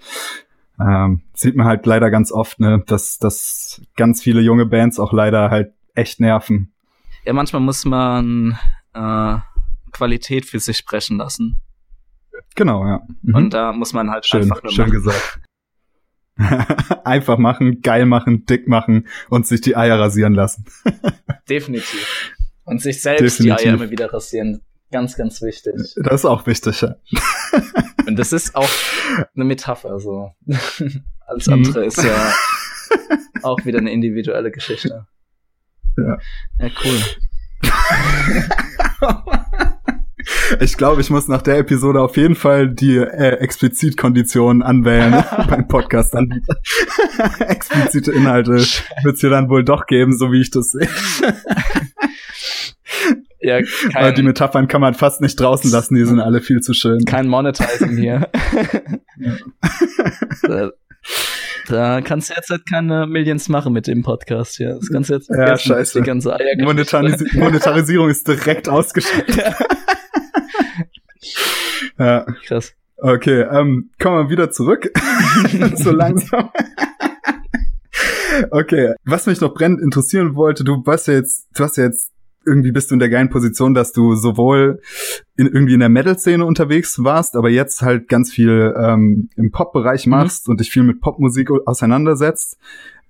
[0.78, 5.12] Ähm, sieht man halt leider ganz oft, ne, dass, dass ganz viele junge Bands auch
[5.12, 6.73] leider halt echt nerven.
[7.24, 8.58] Ja, manchmal muss man
[8.92, 9.36] äh,
[9.92, 11.56] Qualität für sich sprechen lassen.
[12.54, 13.02] Genau, ja.
[13.22, 13.34] Mhm.
[13.34, 14.92] Und da muss man halt schön, einfach nur schön machen.
[14.92, 15.40] gesagt.
[17.04, 20.64] einfach machen, geil machen, dick machen und sich die Eier rasieren lassen.
[21.48, 22.32] Definitiv.
[22.64, 23.62] Und sich selbst Definitiv.
[23.62, 24.60] die Eier immer wieder rasieren.
[24.90, 25.74] Ganz, ganz wichtig.
[25.96, 26.96] Das ist auch wichtig, ja.
[28.06, 28.68] Und das ist auch
[29.34, 30.30] eine Metapher, so.
[31.26, 31.86] Alles andere mhm.
[31.86, 32.32] ist ja
[33.42, 35.06] Auch wieder eine individuelle Geschichte.
[35.96, 36.18] Ja.
[36.58, 37.00] Ja, cool.
[40.60, 45.68] Ich glaube, ich muss nach der Episode auf jeden Fall die äh, Explizitkonditionen anwählen beim
[45.68, 46.56] Podcast anbieter.
[47.40, 50.88] Explizite Inhalte wird es hier dann wohl doch geben, so wie ich das sehe.
[53.40, 53.58] Ja,
[53.92, 57.04] Aber die Metaphern kann man fast nicht draußen lassen, die sind alle viel zu schön.
[57.04, 58.30] kein Monetizing hier.
[60.42, 60.70] da,
[61.66, 64.74] da kannst du jetzt halt keine Millions machen mit dem Podcast hier.
[64.74, 66.00] Das kannst du jetzt Ja, scheiße.
[66.00, 66.64] Die ganze Eiergeschichte.
[66.64, 69.36] Monetaris Monetarisierung ist direkt ausgeschaltet.
[71.98, 72.74] ja, Krass.
[72.98, 74.90] okay, ähm, kommen wir wieder zurück.
[75.76, 76.50] so langsam.
[78.50, 82.13] okay, was mich noch brennend interessieren wollte, du warst ja jetzt, du hast ja jetzt
[82.46, 84.80] irgendwie bist du in der geilen Position, dass du sowohl
[85.36, 90.06] in, irgendwie in der Metal-Szene unterwegs warst, aber jetzt halt ganz viel ähm, im Pop-Bereich
[90.06, 92.58] machst und dich viel mit Popmusik auseinandersetzt.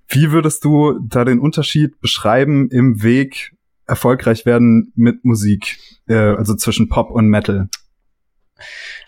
[0.07, 3.55] Wie würdest du da den Unterschied beschreiben im Weg
[3.87, 7.69] erfolgreich werden mit Musik, äh, also zwischen Pop und Metal?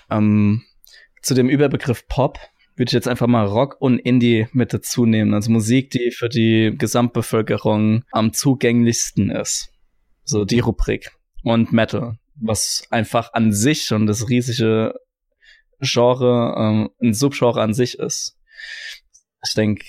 [0.09, 0.63] Ähm,
[1.21, 2.39] zu dem Überbegriff Pop
[2.77, 5.33] würde ich jetzt einfach mal Rock und Indie mit dazu nehmen.
[5.33, 9.71] Also Musik, die für die Gesamtbevölkerung am zugänglichsten ist.
[10.27, 11.11] So die Rubrik.
[11.43, 14.93] Und Metal, was einfach an sich schon das riesige
[15.79, 18.37] Genre, ähm, ein Subgenre an sich ist.
[19.47, 19.85] Ich denke,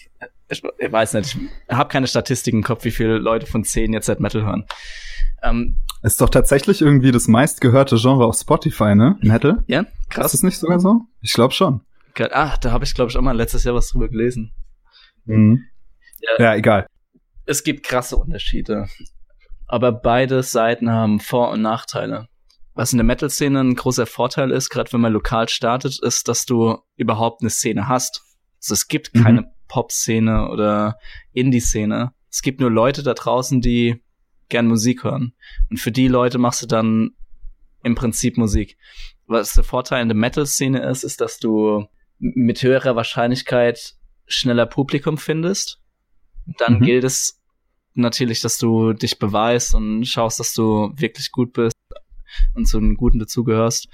[0.49, 1.37] ich, ich weiß nicht,
[1.69, 4.65] ich habe keine Statistiken im Kopf, wie viele Leute von zehn jetzt Death Metal hören.
[5.43, 9.17] Ähm, Ist doch tatsächlich irgendwie das meistgehörte Genre auf Spotify, ne?
[9.21, 9.65] Metal?
[9.67, 10.33] ja, Ist krass.
[10.33, 11.01] das nicht sogar so?
[11.23, 11.81] Ich glaube schon.
[12.31, 14.53] Ah, da habe ich, glaube ich, auch mal letztes Jahr was drüber gelesen.
[15.25, 15.65] Mhm.
[16.21, 16.45] Ja.
[16.45, 16.87] Ja, egal.
[17.47, 18.87] es gibt krasse Unterschiede.
[19.69, 22.29] Aber beide Seiten haben Vor- und Nachteile.
[22.75, 26.47] Was in der Metal-Szene ein großer Vorteil ist, gerade wenn man lokal startet, ist, dass
[26.47, 28.23] du überhaupt eine Szene hast.
[28.63, 29.23] Also es gibt Mhm.
[29.23, 30.97] keine Pop-Szene oder
[31.33, 32.13] Indie-Szene.
[32.31, 34.03] Es gibt nur Leute da draußen, die
[34.49, 35.35] gern Musik hören.
[35.71, 37.11] Und für die Leute machst du dann
[37.83, 38.79] im Prinzip Musik.
[39.27, 41.87] Was der Vorteil in der Metal-Szene ist, ist, dass du
[42.19, 43.95] mit höherer Wahrscheinlichkeit
[44.27, 45.81] schneller Publikum findest.
[46.59, 46.83] Dann Mhm.
[46.83, 47.38] gilt es
[47.95, 51.77] natürlich, dass du dich beweist und schaust, dass du wirklich gut bist
[52.55, 53.89] und zu einem Guten dazugehörst.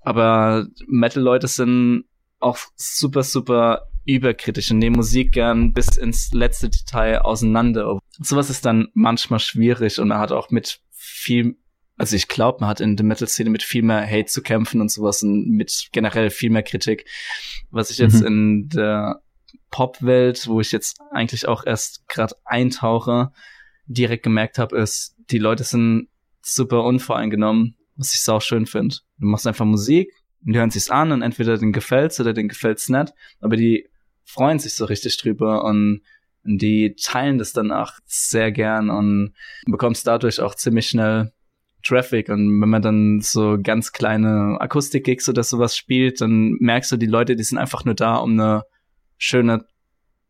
[0.00, 2.04] Aber Metal-Leute sind
[2.38, 7.98] auch super, super überkritisch und nehmen Musik gern bis ins letzte Detail auseinander.
[8.20, 11.56] Sowas ist dann manchmal schwierig und man hat auch mit viel,
[11.96, 14.92] also ich glaube, man hat in der Metal-Szene mit viel mehr Hate zu kämpfen und
[14.92, 17.06] sowas und mit generell viel mehr Kritik.
[17.70, 18.26] Was ich jetzt Mhm.
[18.26, 19.22] in der
[19.70, 23.32] Pop-Welt, wo ich jetzt eigentlich auch erst gerade eintauche,
[23.86, 26.08] direkt gemerkt habe, ist, die Leute sind
[26.42, 28.96] super unvoreingenommen, was ich sau schön finde.
[29.18, 30.12] Du machst einfach Musik
[30.44, 33.88] und die hören sich's an und entweder den gefällt's oder den gefällt's nicht, aber die
[34.24, 36.02] freuen sich so richtig drüber und
[36.44, 39.34] die teilen das dann auch sehr gern und
[39.66, 41.32] bekommst dadurch auch ziemlich schnell
[41.82, 46.96] Traffic und wenn man dann so ganz kleine Akustik-Gigs oder sowas spielt, dann merkst du,
[46.96, 48.64] die Leute, die sind einfach nur da, um eine
[49.18, 49.64] schöne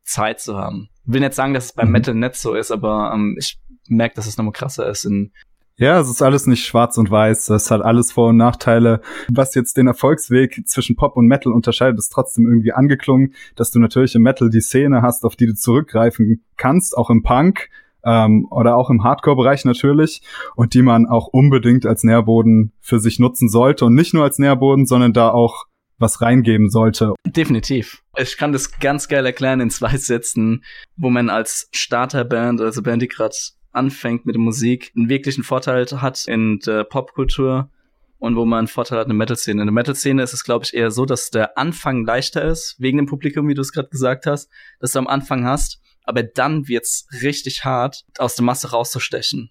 [0.05, 0.89] Zeit zu haben.
[1.07, 1.93] Ich will nicht sagen, dass es beim Mhm.
[1.93, 3.59] Metal nicht so ist, aber ähm, ich
[3.89, 5.05] merke, dass es nochmal krasser ist.
[5.05, 5.32] In,
[5.76, 7.51] Ja, es ist alles nicht schwarz und weiß.
[7.51, 9.01] Es hat alles Vor- und Nachteile.
[9.30, 13.78] Was jetzt den Erfolgsweg zwischen Pop und Metal unterscheidet, ist trotzdem irgendwie angeklungen, dass du
[13.78, 17.68] natürlich im Metal die Szene hast, auf die du zurückgreifen kannst, auch im Punk
[18.05, 20.22] ähm, oder auch im Hardcore-Bereich natürlich,
[20.55, 23.84] und die man auch unbedingt als Nährboden für sich nutzen sollte.
[23.84, 25.66] Und nicht nur als Nährboden, sondern da auch
[25.99, 27.14] was reingeben sollte.
[27.24, 28.03] definitiv.
[28.16, 30.64] Ich kann das ganz geil erklären in zwei Sätzen,
[30.97, 33.34] wo man als Starterband, also Band, die gerade
[33.72, 37.70] anfängt mit der Musik, einen wirklichen Vorteil hat in der Popkultur
[38.18, 39.62] und wo man einen Vorteil hat in der Metal-Szene.
[39.62, 42.97] In der Metal-Szene ist es, glaube ich, eher so, dass der Anfang leichter ist, wegen
[42.97, 46.68] dem Publikum, wie du es gerade gesagt hast, dass du am Anfang hast, aber dann
[46.68, 49.51] wird's richtig hart, aus der Masse rauszustechen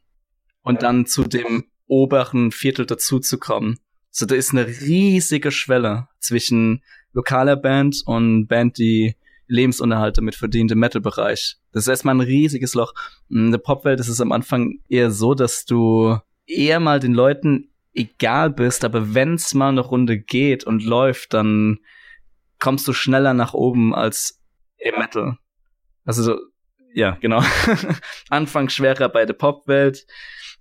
[0.64, 3.78] und dann zu dem oberen Viertel dazuzukommen.
[4.18, 10.72] So, da ist eine riesige Schwelle zwischen lokaler Band und Band, die Lebensunterhalt damit verdient
[10.72, 11.58] im Metal-Bereich.
[11.74, 12.94] Das ist erstmal ein riesiges Loch.
[13.30, 17.68] In der Popwelt ist es am Anfang eher so, dass du eher mal den Leuten
[17.94, 21.80] egal bist, aber wenn's mal eine Runde geht und läuft, dann
[22.58, 24.42] kommst du schneller nach oben als
[24.78, 25.38] im Metal.
[26.06, 26.40] Also so,
[26.94, 27.44] ja, genau.
[28.30, 30.08] Anfang schwerer bei der Popwelt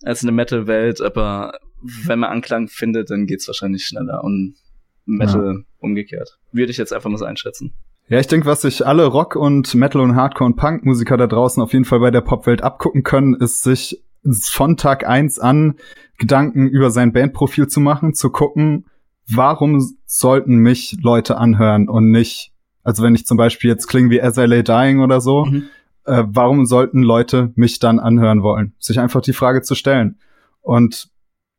[0.02, 1.60] als in der Metal-Welt, aber
[2.06, 4.54] wenn man Anklang findet, dann geht's wahrscheinlich schneller und
[5.06, 6.38] Metal umgekehrt.
[6.52, 7.72] Würde ich jetzt einfach mal so einschätzen.
[8.08, 11.62] Ja, ich denke, was sich alle Rock- und Metal- und Hardcore- und Punk-Musiker da draußen
[11.62, 14.02] auf jeden Fall bei der Popwelt abgucken können, ist sich
[14.42, 15.74] von Tag eins an
[16.18, 18.86] Gedanken über sein Bandprofil zu machen, zu gucken,
[19.28, 24.22] warum sollten mich Leute anhören und nicht, also wenn ich zum Beispiel jetzt klinge wie
[24.22, 25.64] As I Lay Dying oder so, Mhm.
[26.04, 28.74] äh, warum sollten Leute mich dann anhören wollen?
[28.78, 30.18] Sich einfach die Frage zu stellen
[30.60, 31.08] und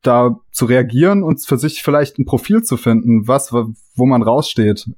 [0.06, 4.90] da zu reagieren und für sich vielleicht ein Profil zu finden, was, wo man raussteht.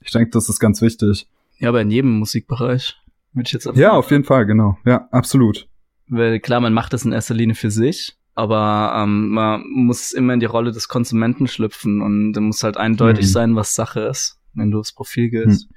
[0.00, 1.28] Ich denke, das ist ganz wichtig.
[1.58, 2.96] Ja, aber in jedem Musikbereich.
[3.32, 4.78] Würde ich jetzt ja, auf jeden Fall, genau.
[4.84, 5.68] Ja, absolut.
[6.08, 10.34] Weil klar, man macht das in erster Linie für sich, aber ähm, man muss immer
[10.34, 13.32] in die Rolle des Konsumenten schlüpfen und da muss halt eindeutig hm.
[13.32, 15.64] sein, was Sache ist, wenn du das Profil gehst.
[15.64, 15.74] Hm.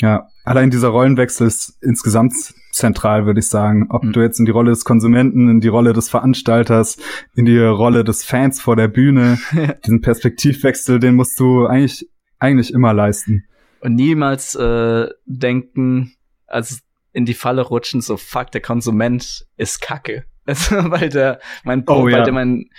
[0.00, 2.34] Ja, allein dieser Rollenwechsel ist insgesamt
[2.76, 3.86] zentral, würde ich sagen.
[3.90, 4.12] Ob mhm.
[4.12, 6.98] du jetzt in die Rolle des Konsumenten, in die Rolle des Veranstalters,
[7.34, 9.38] in die Rolle des Fans vor der Bühne,
[9.84, 12.08] diesen Perspektivwechsel, den musst du eigentlich,
[12.38, 13.44] eigentlich immer leisten.
[13.80, 16.14] Und niemals äh, denken,
[16.46, 16.76] also
[17.12, 20.24] in die Falle rutschen, so fuck, der Konsument ist kacke.
[20.48, 22.22] Also, weil der mein oh, weil ja.
[22.22, 22.70] der mein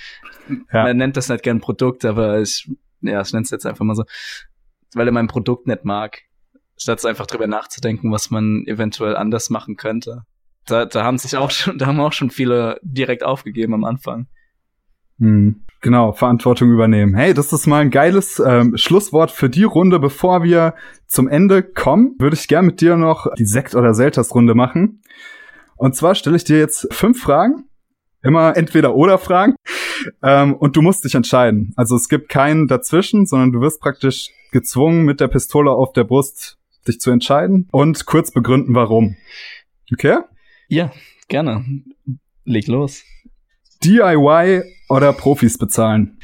[0.71, 0.83] ja.
[0.83, 2.71] man nennt das nicht gern Produkt, aber ich
[3.01, 4.05] ja, ich nenne es jetzt einfach mal so,
[4.93, 6.21] weil er mein Produkt nicht mag
[6.77, 10.23] statt einfach drüber nachzudenken, was man eventuell anders machen könnte.
[10.65, 14.27] Da, da haben sich auch schon, da haben auch schon viele direkt aufgegeben am Anfang.
[15.19, 15.63] Hm.
[15.81, 17.13] Genau, Verantwortung übernehmen.
[17.13, 19.99] Hey, das ist mal ein geiles ähm, Schlusswort für die Runde.
[19.99, 20.73] Bevor wir
[21.05, 25.01] zum Ende kommen, würde ich gern mit dir noch die Sekt- oder Selters-Runde machen.
[25.75, 27.65] Und zwar stelle ich dir jetzt fünf Fragen.
[28.23, 29.55] Immer entweder oder Fragen.
[30.23, 31.73] Ähm, und du musst dich entscheiden.
[31.75, 36.05] Also es gibt keinen dazwischen, sondern du wirst praktisch gezwungen, mit der Pistole auf der
[36.05, 36.57] Brust
[36.87, 39.15] dich zu entscheiden und kurz begründen, warum.
[39.93, 40.19] Okay?
[40.67, 40.91] Ja,
[41.27, 41.65] gerne.
[42.43, 43.03] Leg los.
[43.83, 46.19] DIY oder Profis bezahlen?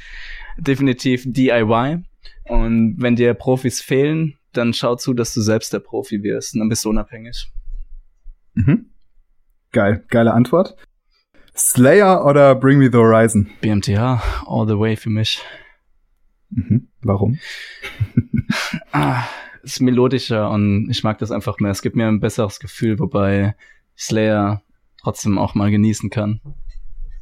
[0.57, 2.03] Definitiv DIY.
[2.45, 6.53] Und wenn dir Profis fehlen, dann schau zu, dass du selbst der Profi wirst.
[6.53, 7.51] Und dann bist du unabhängig.
[8.53, 8.91] Mhm.
[9.71, 10.75] Geil, geile Antwort.
[11.55, 13.49] Slayer oder Bring Me the Horizon?
[13.61, 15.41] BMTH, all the way für mich.
[16.49, 16.89] Mhm.
[17.01, 17.39] Warum?
[18.91, 19.23] ah,
[19.63, 21.71] ist melodischer und ich mag das einfach mehr.
[21.71, 23.55] Es gibt mir ein besseres Gefühl, wobei
[23.97, 24.61] Slayer
[25.01, 26.41] trotzdem auch mal genießen kann.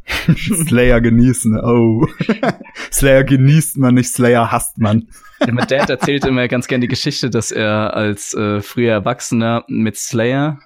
[0.36, 2.08] Slayer genießen, oh.
[2.92, 5.08] Slayer genießt man nicht, Slayer hasst man.
[5.40, 9.64] Ja, mein Dad erzählt immer ganz gerne die Geschichte, dass er als äh, früher Erwachsener
[9.68, 10.60] mit Slayer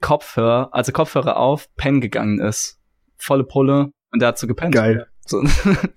[0.00, 2.80] Kopfhörer, also Kopfhörer auf, pennen gegangen ist.
[3.18, 4.74] Volle Pulle und so gepennt.
[4.74, 5.09] Geil.
[5.26, 5.42] So.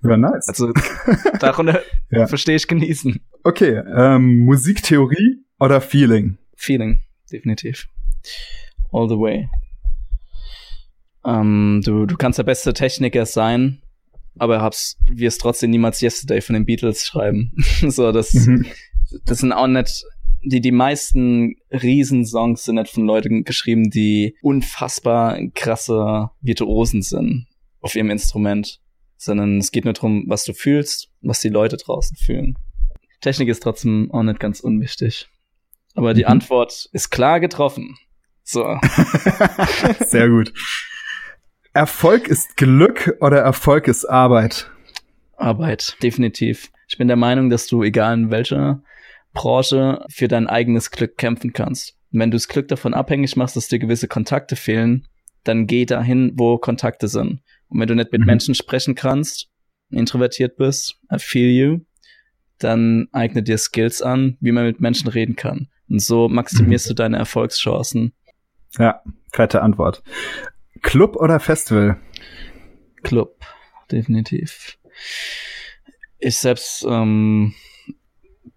[0.02, 0.48] Ja, nice.
[0.48, 0.72] Also
[1.40, 2.26] darunter ja.
[2.26, 3.20] verstehe ich genießen.
[3.42, 6.38] Okay, ähm, Musiktheorie oder Feeling?
[6.56, 7.00] Feeling,
[7.30, 7.88] definitiv.
[8.92, 9.48] All the way.
[11.24, 13.82] Ähm, du, du kannst der beste Techniker sein,
[14.38, 17.52] aber hab's, wirst trotzdem niemals Yesterday von den Beatles schreiben.
[17.88, 18.66] so, das, mhm.
[19.24, 20.04] das sind auch nicht,
[20.44, 27.46] die, die meisten Riesensongs sind nicht von Leuten geschrieben, die unfassbar krasse Virtuosen sind
[27.80, 28.80] auf ihrem Instrument
[29.24, 32.56] sondern es geht nur darum, was du fühlst, was die Leute draußen fühlen.
[33.20, 35.28] Technik ist trotzdem auch nicht ganz unwichtig.
[35.94, 36.30] Aber die mhm.
[36.30, 37.96] Antwort ist klar getroffen.
[38.42, 38.78] So.
[40.06, 40.52] Sehr gut.
[41.72, 44.70] Erfolg ist Glück oder Erfolg ist Arbeit?
[45.36, 46.70] Arbeit, definitiv.
[46.88, 48.82] Ich bin der Meinung, dass du, egal in welcher
[49.32, 51.96] Branche, für dein eigenes Glück kämpfen kannst.
[52.12, 55.08] Und wenn du das Glück davon abhängig machst, dass dir gewisse Kontakte fehlen,
[55.42, 57.40] dann geh dahin, wo Kontakte sind.
[57.68, 58.26] Und wenn du nicht mit mhm.
[58.26, 59.48] Menschen sprechen kannst,
[59.90, 61.80] introvertiert bist, I feel you,
[62.58, 65.68] dann eigne dir Skills an, wie man mit Menschen reden kann.
[65.88, 66.88] Und so maximierst mhm.
[66.88, 68.12] du deine Erfolgschancen.
[68.78, 69.02] Ja,
[69.32, 70.02] fette Antwort.
[70.82, 72.00] Club oder Festival?
[73.02, 73.44] Club,
[73.90, 74.78] definitiv.
[76.18, 77.54] Ich selbst ähm,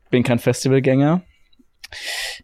[0.10, 1.24] bin kein Festivalgänger.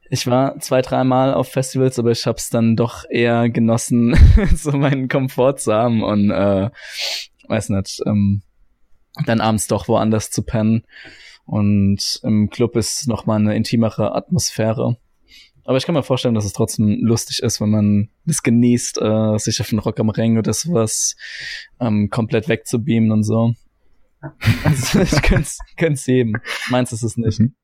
[0.09, 4.15] Ich war zwei, dreimal auf Festivals, aber ich habe es dann doch eher genossen,
[4.55, 6.69] so meinen Komfort zu haben und äh,
[7.47, 8.41] weiß nicht, ähm,
[9.25, 10.83] dann abends doch woanders zu pennen.
[11.45, 14.97] Und im Club ist noch mal eine intimere Atmosphäre.
[15.65, 19.37] Aber ich kann mir vorstellen, dass es trotzdem lustig ist, wenn man es genießt, äh,
[19.37, 21.15] sich auf den Rock am Ring oder sowas
[21.79, 23.53] ähm, komplett wegzubeamen und so.
[24.63, 26.37] Also ich könnte es jedem.
[26.69, 27.41] Meins ist es nicht.
[27.41, 27.55] Mhm.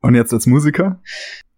[0.00, 1.00] Und jetzt als Musiker?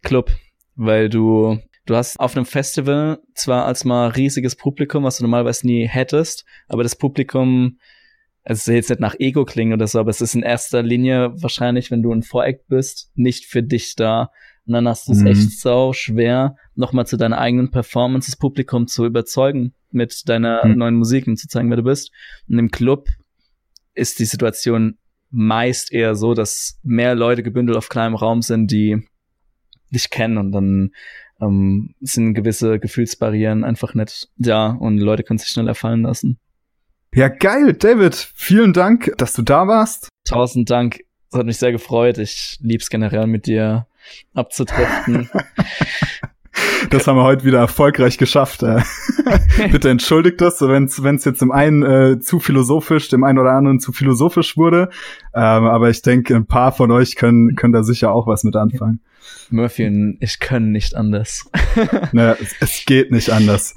[0.03, 0.31] Club,
[0.75, 5.67] weil du du hast auf einem Festival zwar als mal riesiges Publikum, was du normalerweise
[5.67, 7.79] nie hättest, aber das Publikum
[8.43, 11.33] es soll jetzt nicht nach Ego klingen oder so, aber es ist in erster Linie
[11.43, 14.31] wahrscheinlich, wenn du ein Voreck bist, nicht für dich da.
[14.67, 15.27] Und dann hast du es mhm.
[15.27, 20.77] echt so schwer, nochmal zu deiner eigenen Performance das Publikum zu überzeugen mit deiner mhm.
[20.77, 22.13] neuen Musik und zu zeigen, wer du bist.
[22.49, 23.09] Und im Club
[23.95, 24.97] ist die Situation
[25.31, 29.07] meist eher so, dass mehr Leute gebündelt auf kleinem Raum sind, die
[29.91, 30.91] dich kennen und dann
[31.41, 36.39] ähm, sind gewisse Gefühlsbarrieren einfach nicht da und Leute können sich schnell erfallen lassen.
[37.15, 38.15] Ja, geil, David.
[38.15, 40.09] Vielen Dank, dass du da warst.
[40.25, 41.01] Tausend Dank.
[41.33, 42.19] Es hat mich sehr gefreut.
[42.19, 43.87] Ich lieb's generell mit dir
[44.35, 45.29] abzutriften.
[46.91, 48.63] das haben wir heute wieder erfolgreich geschafft.
[48.63, 48.83] Äh.
[49.71, 53.81] Bitte entschuldigt das, wenn es jetzt dem einen äh, zu philosophisch, dem einen oder anderen
[53.81, 54.89] zu philosophisch wurde.
[55.35, 58.57] Ähm, aber ich denke, ein paar von euch können, können da sicher auch was mit
[58.57, 59.01] anfangen.
[59.51, 61.51] Murphy und ich können nicht anders.
[62.13, 63.75] ne, es, es geht nicht anders.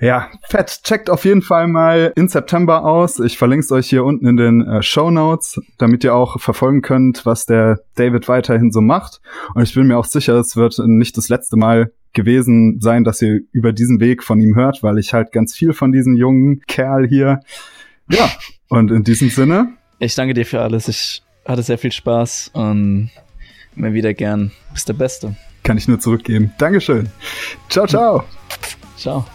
[0.00, 0.80] Ja, fett.
[0.84, 3.20] Checkt auf jeden Fall mal in September aus.
[3.20, 6.80] Ich verlinke es euch hier unten in den äh, Show Notes, damit ihr auch verfolgen
[6.80, 9.20] könnt, was der David weiterhin so macht.
[9.54, 13.22] Und ich bin mir auch sicher, es wird nicht das letzte Mal gewesen sein, dass
[13.22, 16.60] ihr über diesen Weg von ihm hört, weil ich halt ganz viel von diesem jungen
[16.66, 17.40] Kerl hier.
[18.10, 18.30] Ja,
[18.68, 19.74] und in diesem Sinne.
[19.98, 20.88] Ich danke dir für alles.
[20.88, 23.10] Ich hatte sehr viel Spaß und
[23.76, 24.50] immer wieder gern.
[24.72, 25.36] Bist der Beste.
[25.62, 26.52] Kann ich nur zurückgeben.
[26.58, 27.08] Dankeschön.
[27.68, 28.24] Ciao, ciao.
[28.96, 29.26] Ciao.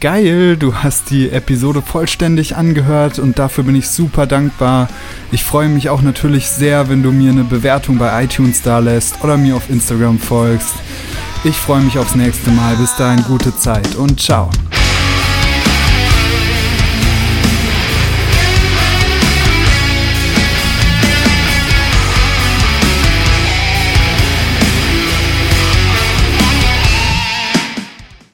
[0.00, 4.88] Geil, du hast die Episode vollständig angehört und dafür bin ich super dankbar.
[5.32, 9.24] Ich freue mich auch natürlich sehr, wenn du mir eine Bewertung bei iTunes da lässt
[9.24, 10.74] oder mir auf Instagram folgst.
[11.44, 12.76] Ich freue mich aufs nächste Mal.
[12.76, 14.50] Bis dahin gute Zeit und ciao.